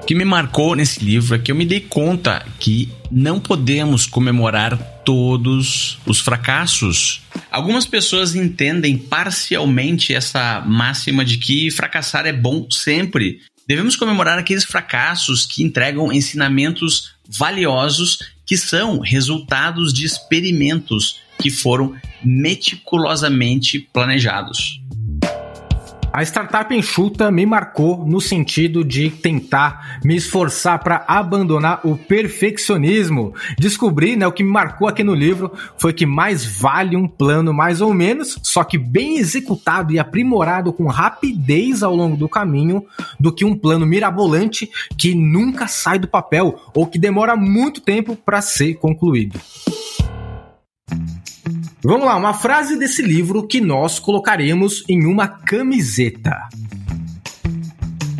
O 0.02 0.06
que 0.06 0.14
me 0.14 0.24
marcou 0.24 0.74
nesse 0.74 1.02
livro 1.02 1.34
é 1.34 1.38
que 1.38 1.50
eu 1.50 1.56
me 1.56 1.64
dei 1.64 1.80
conta 1.80 2.44
que 2.60 2.92
não 3.10 3.40
podemos 3.40 4.06
comemorar 4.06 4.76
todos 5.02 5.98
os 6.04 6.20
fracassos. 6.20 7.22
Algumas 7.50 7.86
pessoas 7.86 8.34
entendem 8.34 8.98
parcialmente 8.98 10.12
essa 10.12 10.62
máxima 10.66 11.24
de 11.24 11.38
que 11.38 11.70
fracassar 11.70 12.26
é 12.26 12.34
bom 12.34 12.66
sempre. 12.70 13.38
Devemos 13.66 13.96
comemorar 13.96 14.38
aqueles 14.38 14.64
fracassos 14.64 15.46
que 15.46 15.62
entregam 15.62 16.12
ensinamentos 16.12 17.14
valiosos 17.26 18.18
que 18.46 18.56
são 18.56 19.00
resultados 19.00 19.92
de 19.92 20.04
experimentos 20.04 21.20
que 21.38 21.50
foram 21.50 21.94
meticulosamente 22.22 23.78
planejados. 23.78 24.80
A 26.16 26.22
startup 26.22 26.72
enxuta 26.72 27.28
me 27.28 27.44
marcou 27.44 28.06
no 28.06 28.20
sentido 28.20 28.84
de 28.84 29.10
tentar 29.10 29.98
me 30.04 30.14
esforçar 30.14 30.78
para 30.78 31.04
abandonar 31.08 31.80
o 31.82 31.96
perfeccionismo. 31.96 33.34
Descobri, 33.58 34.14
né, 34.14 34.24
o 34.24 34.30
que 34.30 34.44
me 34.44 34.48
marcou 34.48 34.86
aqui 34.86 35.02
no 35.02 35.12
livro 35.12 35.50
foi 35.76 35.92
que 35.92 36.06
mais 36.06 36.46
vale 36.46 36.96
um 36.96 37.08
plano 37.08 37.52
mais 37.52 37.80
ou 37.80 37.92
menos, 37.92 38.38
só 38.44 38.62
que 38.62 38.78
bem 38.78 39.18
executado 39.18 39.92
e 39.92 39.98
aprimorado 39.98 40.72
com 40.72 40.86
rapidez 40.86 41.82
ao 41.82 41.96
longo 41.96 42.16
do 42.16 42.28
caminho, 42.28 42.86
do 43.18 43.32
que 43.32 43.44
um 43.44 43.58
plano 43.58 43.84
mirabolante 43.84 44.70
que 44.96 45.16
nunca 45.16 45.66
sai 45.66 45.98
do 45.98 46.06
papel 46.06 46.60
ou 46.72 46.86
que 46.86 46.96
demora 46.96 47.34
muito 47.34 47.80
tempo 47.80 48.14
para 48.14 48.40
ser 48.40 48.74
concluído. 48.74 49.40
Vamos 51.86 52.06
lá, 52.06 52.16
uma 52.16 52.32
frase 52.32 52.78
desse 52.78 53.02
livro 53.02 53.46
que 53.46 53.60
nós 53.60 53.98
colocaremos 53.98 54.82
em 54.88 55.04
uma 55.04 55.28
camiseta. 55.28 56.48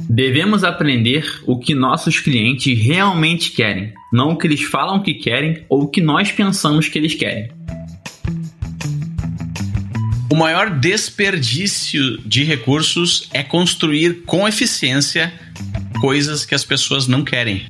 Devemos 0.06 0.62
aprender 0.62 1.40
o 1.46 1.58
que 1.58 1.74
nossos 1.74 2.20
clientes 2.20 2.78
realmente 2.78 3.52
querem, 3.52 3.94
não 4.12 4.32
o 4.32 4.36
que 4.36 4.46
eles 4.46 4.62
falam 4.64 5.02
que 5.02 5.14
querem 5.14 5.64
ou 5.70 5.84
o 5.84 5.88
que 5.88 6.02
nós 6.02 6.30
pensamos 6.30 6.88
que 6.88 6.98
eles 6.98 7.14
querem. 7.14 7.48
O 10.30 10.36
maior 10.36 10.68
desperdício 10.68 12.18
de 12.18 12.44
recursos 12.44 13.30
é 13.32 13.42
construir 13.42 14.24
com 14.26 14.46
eficiência 14.46 15.32
coisas 16.02 16.44
que 16.44 16.54
as 16.54 16.66
pessoas 16.66 17.08
não 17.08 17.24
querem. 17.24 17.66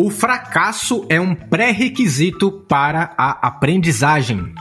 O 0.00 0.10
fracasso 0.10 1.04
é 1.08 1.20
um 1.20 1.34
pré-requisito 1.34 2.52
para 2.52 3.12
a 3.18 3.48
aprendizagem. 3.48 4.54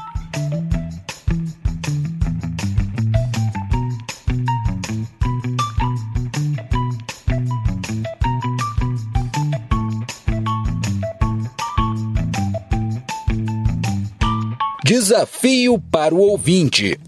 Desafio 14.84 15.80
para 15.80 16.16
o 16.16 16.18
ouvinte. 16.18 17.00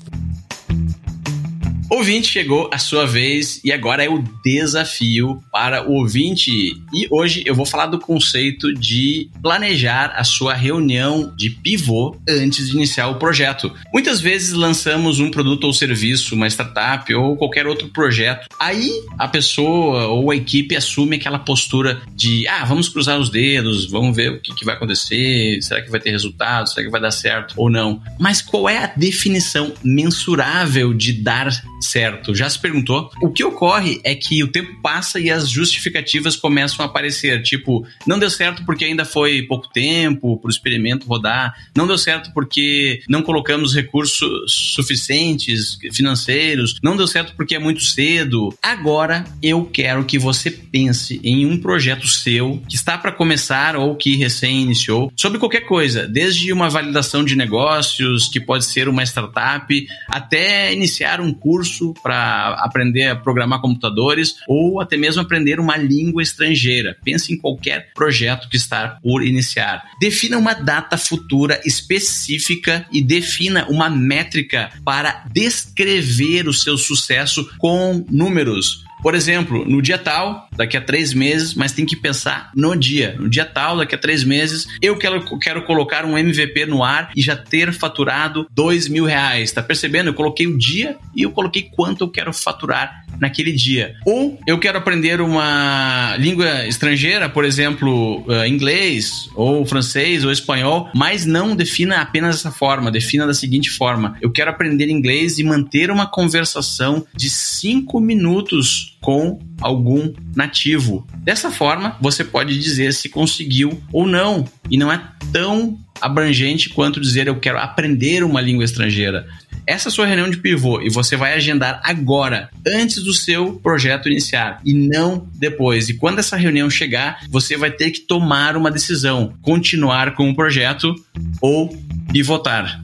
Ouvinte, 1.89 2.27
chegou 2.27 2.69
a 2.71 2.77
sua 2.77 3.07
vez 3.07 3.59
e 3.63 3.71
agora 3.71 4.03
é 4.03 4.07
o 4.07 4.23
desafio 4.45 5.43
para 5.51 5.89
o 5.89 5.93
ouvinte. 5.93 6.51
E 6.93 7.07
hoje 7.09 7.41
eu 7.47 7.55
vou 7.55 7.65
falar 7.65 7.87
do 7.87 7.97
conceito 7.97 8.71
de 8.75 9.27
planejar 9.41 10.13
a 10.15 10.23
sua 10.23 10.53
reunião 10.53 11.33
de 11.35 11.49
pivô 11.49 12.15
antes 12.29 12.69
de 12.69 12.75
iniciar 12.75 13.07
o 13.07 13.15
projeto. 13.15 13.73
Muitas 13.91 14.21
vezes 14.21 14.53
lançamos 14.53 15.19
um 15.19 15.31
produto 15.31 15.63
ou 15.63 15.73
serviço, 15.73 16.35
uma 16.35 16.45
startup 16.47 17.11
ou 17.11 17.35
qualquer 17.35 17.65
outro 17.65 17.87
projeto. 17.89 18.47
Aí 18.59 18.91
a 19.17 19.27
pessoa 19.27 20.09
ou 20.09 20.29
a 20.29 20.35
equipe 20.35 20.75
assume 20.75 21.15
aquela 21.15 21.39
postura 21.39 22.03
de: 22.13 22.47
ah, 22.47 22.65
vamos 22.65 22.87
cruzar 22.87 23.19
os 23.19 23.31
dedos, 23.31 23.89
vamos 23.89 24.15
ver 24.15 24.33
o 24.33 24.39
que, 24.39 24.53
que 24.53 24.63
vai 24.63 24.75
acontecer, 24.75 25.59
será 25.63 25.81
que 25.81 25.89
vai 25.89 25.99
ter 25.99 26.11
resultado, 26.11 26.69
será 26.69 26.85
que 26.85 26.91
vai 26.91 27.01
dar 27.01 27.09
certo 27.09 27.55
ou 27.57 27.67
não. 27.67 27.99
Mas 28.19 28.43
qual 28.43 28.69
é 28.69 28.77
a 28.77 28.93
definição 28.95 29.73
mensurável 29.83 30.93
de 30.93 31.13
dar 31.13 31.49
certo. 31.81 32.35
Já 32.35 32.49
se 32.49 32.59
perguntou? 32.59 33.09
O 33.21 33.31
que 33.31 33.43
ocorre 33.43 33.99
é 34.03 34.15
que 34.15 34.43
o 34.43 34.47
tempo 34.47 34.81
passa 34.81 35.19
e 35.19 35.29
as 35.29 35.49
justificativas 35.49 36.35
começam 36.35 36.85
a 36.85 36.89
aparecer. 36.89 37.41
Tipo, 37.43 37.85
não 38.05 38.19
deu 38.19 38.29
certo 38.29 38.63
porque 38.65 38.85
ainda 38.85 39.05
foi 39.05 39.41
pouco 39.43 39.69
tempo 39.69 40.37
para 40.37 40.47
o 40.47 40.51
experimento 40.51 41.07
rodar, 41.07 41.53
não 41.75 41.87
deu 41.87 41.97
certo 41.97 42.31
porque 42.33 43.01
não 43.07 43.21
colocamos 43.21 43.73
recursos 43.73 44.73
suficientes 44.75 45.77
financeiros, 45.91 46.77
não 46.83 46.95
deu 46.95 47.07
certo 47.07 47.33
porque 47.35 47.55
é 47.55 47.59
muito 47.59 47.81
cedo. 47.81 48.53
Agora 48.61 49.25
eu 49.41 49.65
quero 49.65 50.05
que 50.05 50.17
você 50.17 50.51
pense 50.51 51.19
em 51.23 51.45
um 51.45 51.59
projeto 51.59 52.07
seu 52.07 52.61
que 52.67 52.75
está 52.75 52.97
para 52.97 53.11
começar 53.11 53.75
ou 53.75 53.95
que 53.95 54.15
recém 54.15 54.61
iniciou, 54.61 55.11
sobre 55.15 55.39
qualquer 55.39 55.61
coisa, 55.61 56.07
desde 56.07 56.51
uma 56.51 56.69
validação 56.69 57.23
de 57.23 57.35
negócios, 57.35 58.27
que 58.27 58.39
pode 58.39 58.65
ser 58.65 58.87
uma 58.87 59.03
startup, 59.03 59.87
até 60.07 60.73
iniciar 60.73 61.21
um 61.21 61.33
curso 61.33 61.68
curso 61.69 61.93
para 62.01 62.55
aprender 62.59 63.07
a 63.07 63.15
programar 63.15 63.61
computadores 63.61 64.35
ou 64.47 64.81
até 64.81 64.97
mesmo 64.97 65.21
aprender 65.21 65.59
uma 65.59 65.77
língua 65.77 66.23
estrangeira. 66.23 66.97
Pense 67.03 67.31
em 67.31 67.37
qualquer 67.37 67.93
projeto 67.93 68.49
que 68.49 68.57
está 68.57 68.99
por 69.01 69.23
iniciar. 69.23 69.83
Defina 69.99 70.37
uma 70.37 70.53
data 70.53 70.97
futura 70.97 71.61
específica 71.65 72.85
e 72.91 73.01
defina 73.01 73.67
uma 73.69 73.89
métrica 73.89 74.71
para 74.83 75.23
descrever 75.31 76.47
o 76.47 76.53
seu 76.53 76.77
sucesso 76.77 77.49
com 77.57 78.05
números. 78.09 78.83
Por 79.01 79.15
exemplo, 79.15 79.65
no 79.65 79.81
dia 79.81 79.97
tal, 79.97 80.47
daqui 80.55 80.75
a 80.75 80.81
três 80.81 81.13
meses, 81.13 81.53
mas 81.53 81.71
tem 81.71 81.85
que 81.85 81.95
pensar 81.95 82.51
no 82.55 82.75
dia. 82.75 83.15
No 83.17 83.29
dia 83.29 83.45
tal, 83.45 83.77
daqui 83.77 83.95
a 83.95 83.97
três 83.97 84.23
meses, 84.23 84.67
eu 84.81 84.97
quero, 84.97 85.23
quero 85.39 85.63
colocar 85.63 86.05
um 86.05 86.17
MVP 86.17 86.65
no 86.65 86.83
ar 86.83 87.11
e 87.15 87.21
já 87.21 87.35
ter 87.35 87.73
faturado 87.73 88.47
dois 88.51 88.87
mil 88.87 89.05
reais. 89.05 89.51
Tá 89.51 89.61
percebendo? 89.61 90.09
Eu 90.09 90.13
coloquei 90.13 90.47
o 90.47 90.57
dia 90.57 90.97
e 91.15 91.23
eu 91.23 91.31
coloquei 91.31 91.69
quanto 91.75 92.03
eu 92.03 92.09
quero 92.09 92.33
faturar 92.33 93.05
naquele 93.19 93.51
dia. 93.51 93.95
Ou 94.05 94.39
eu 94.47 94.57
quero 94.57 94.77
aprender 94.77 95.21
uma 95.21 96.15
língua 96.17 96.67
estrangeira, 96.67 97.29
por 97.29 97.45
exemplo, 97.45 98.23
uh, 98.27 98.45
inglês, 98.45 99.29
ou 99.35 99.65
francês, 99.65 100.23
ou 100.23 100.31
espanhol, 100.31 100.89
mas 100.95 101.25
não 101.25 101.55
defina 101.55 102.01
apenas 102.01 102.35
essa 102.37 102.51
forma, 102.51 102.91
defina 102.91 103.27
da 103.27 103.33
seguinte 103.33 103.69
forma: 103.69 104.17
eu 104.21 104.31
quero 104.31 104.49
aprender 104.49 104.89
inglês 104.89 105.37
e 105.37 105.43
manter 105.43 105.91
uma 105.91 106.07
conversação 106.07 107.05
de 107.15 107.29
cinco 107.29 107.99
minutos 107.99 108.88
com 109.01 109.39
algum 109.61 110.13
nativo. 110.35 111.07
Dessa 111.17 111.51
forma, 111.51 111.97
você 112.01 112.23
pode 112.23 112.57
dizer 112.59 112.93
se 112.93 113.09
conseguiu 113.09 113.81
ou 113.91 114.07
não, 114.07 114.45
e 114.69 114.77
não 114.77 114.91
é 114.91 115.01
tão 115.31 115.77
abrangente 116.01 116.69
quanto 116.69 116.99
dizer 116.99 117.27
eu 117.27 117.39
quero 117.39 117.59
aprender 117.59 118.23
uma 118.23 118.41
língua 118.41 118.63
estrangeira. 118.63 119.27
Essa 119.67 119.91
sua 119.91 120.07
reunião 120.07 120.29
de 120.29 120.37
pivô 120.37 120.81
e 120.81 120.89
você 120.89 121.15
vai 121.15 121.33
agendar 121.33 121.79
agora, 121.83 122.49
antes 122.65 123.03
do 123.03 123.13
seu 123.13 123.53
projeto 123.61 124.09
iniciar 124.09 124.59
e 124.65 124.73
não 124.73 125.27
depois. 125.35 125.89
E 125.89 125.93
quando 125.93 126.19
essa 126.19 126.35
reunião 126.35 126.69
chegar, 126.69 127.19
você 127.29 127.55
vai 127.55 127.69
ter 127.69 127.91
que 127.91 127.99
tomar 127.99 128.57
uma 128.57 128.71
decisão: 128.71 129.33
continuar 129.43 130.15
com 130.15 130.29
o 130.29 130.35
projeto 130.35 130.95
ou 131.39 131.69
pivotar. 132.11 132.81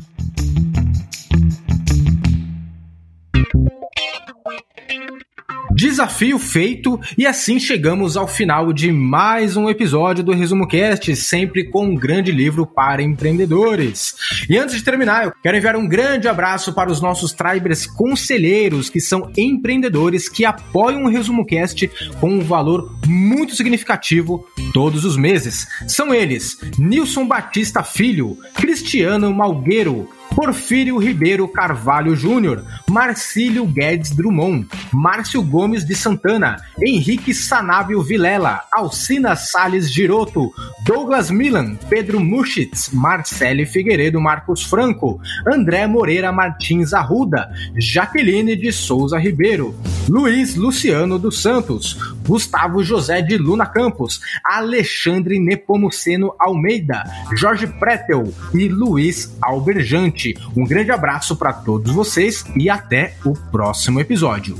Desafio 5.75 6.39
feito 6.39 6.97
e 7.17 7.27
assim 7.27 7.59
chegamos 7.59 8.15
ao 8.15 8.29
final 8.29 8.71
de 8.71 8.93
mais 8.93 9.57
um 9.57 9.69
episódio 9.69 10.23
do 10.23 10.31
Resumo 10.31 10.65
Cast, 10.65 11.13
sempre 11.17 11.65
com 11.65 11.87
um 11.87 11.95
grande 11.95 12.31
livro 12.31 12.65
para 12.65 13.03
empreendedores. 13.03 14.15
E 14.49 14.57
antes 14.57 14.77
de 14.77 14.83
terminar, 14.85 15.25
eu 15.25 15.33
quero 15.43 15.57
enviar 15.57 15.75
um 15.75 15.85
grande 15.85 16.29
abraço 16.29 16.71
para 16.71 16.89
os 16.89 17.01
nossos 17.01 17.33
tribers 17.33 17.85
conselheiros, 17.85 18.89
que 18.89 19.01
são 19.01 19.29
empreendedores 19.35 20.29
que 20.29 20.45
apoiam 20.45 21.03
o 21.03 21.09
Resumo 21.09 21.45
Cast 21.45 21.91
com 22.21 22.29
um 22.29 22.39
valor 22.39 22.97
muito 23.05 23.53
significativo 23.53 24.47
todos 24.73 25.03
os 25.03 25.17
meses. 25.17 25.67
São 25.89 26.13
eles: 26.13 26.57
Nilson 26.79 27.27
Batista 27.27 27.83
Filho, 27.83 28.37
Cristiano 28.53 29.33
Malgueiro, 29.33 30.09
Porfírio 30.33 30.97
Ribeiro 30.97 31.47
Carvalho 31.47 32.15
Júnior, 32.15 32.63
Marcílio 32.89 33.65
Guedes 33.65 34.11
Drummond, 34.11 34.67
Márcio 34.91 35.41
Gomes 35.41 35.85
de 35.85 35.95
Santana, 35.95 36.57
Henrique 36.81 37.33
Sanávio 37.33 38.01
Vilela, 38.01 38.63
Alcina 38.71 39.35
Sales 39.35 39.91
Giroto, 39.91 40.51
Douglas 40.85 41.29
Milan, 41.29 41.77
Pedro 41.89 42.19
Muschitz, 42.19 42.89
Marcele 42.91 43.65
Figueiredo 43.65 44.19
Marcos 44.21 44.63
Franco, 44.63 45.19
André 45.47 45.87
Moreira 45.87 46.31
Martins 46.31 46.93
Arruda, 46.93 47.49
Jaqueline 47.77 48.55
de 48.55 48.71
Souza 48.71 49.17
Ribeiro, 49.17 49.75
Luiz 50.07 50.55
Luciano 50.55 51.17
dos 51.17 51.41
Santos, 51.41 51.97
Gustavo 52.27 52.83
José 52.83 53.21
de 53.21 53.37
Luna 53.37 53.65
Campos, 53.65 54.19
Alexandre 54.43 55.39
Nepomuceno 55.39 56.35
Almeida, 56.39 57.03
Jorge 57.39 57.67
Pretel 57.67 58.33
e 58.53 58.67
Luiz 58.67 59.35
Alberjante. 59.41 60.24
Um 60.55 60.63
grande 60.63 60.91
abraço 60.91 61.35
para 61.35 61.53
todos 61.53 61.93
vocês 61.93 62.45
e 62.55 62.69
até 62.69 63.15
o 63.25 63.33
próximo 63.33 63.99
episódio. 63.99 64.57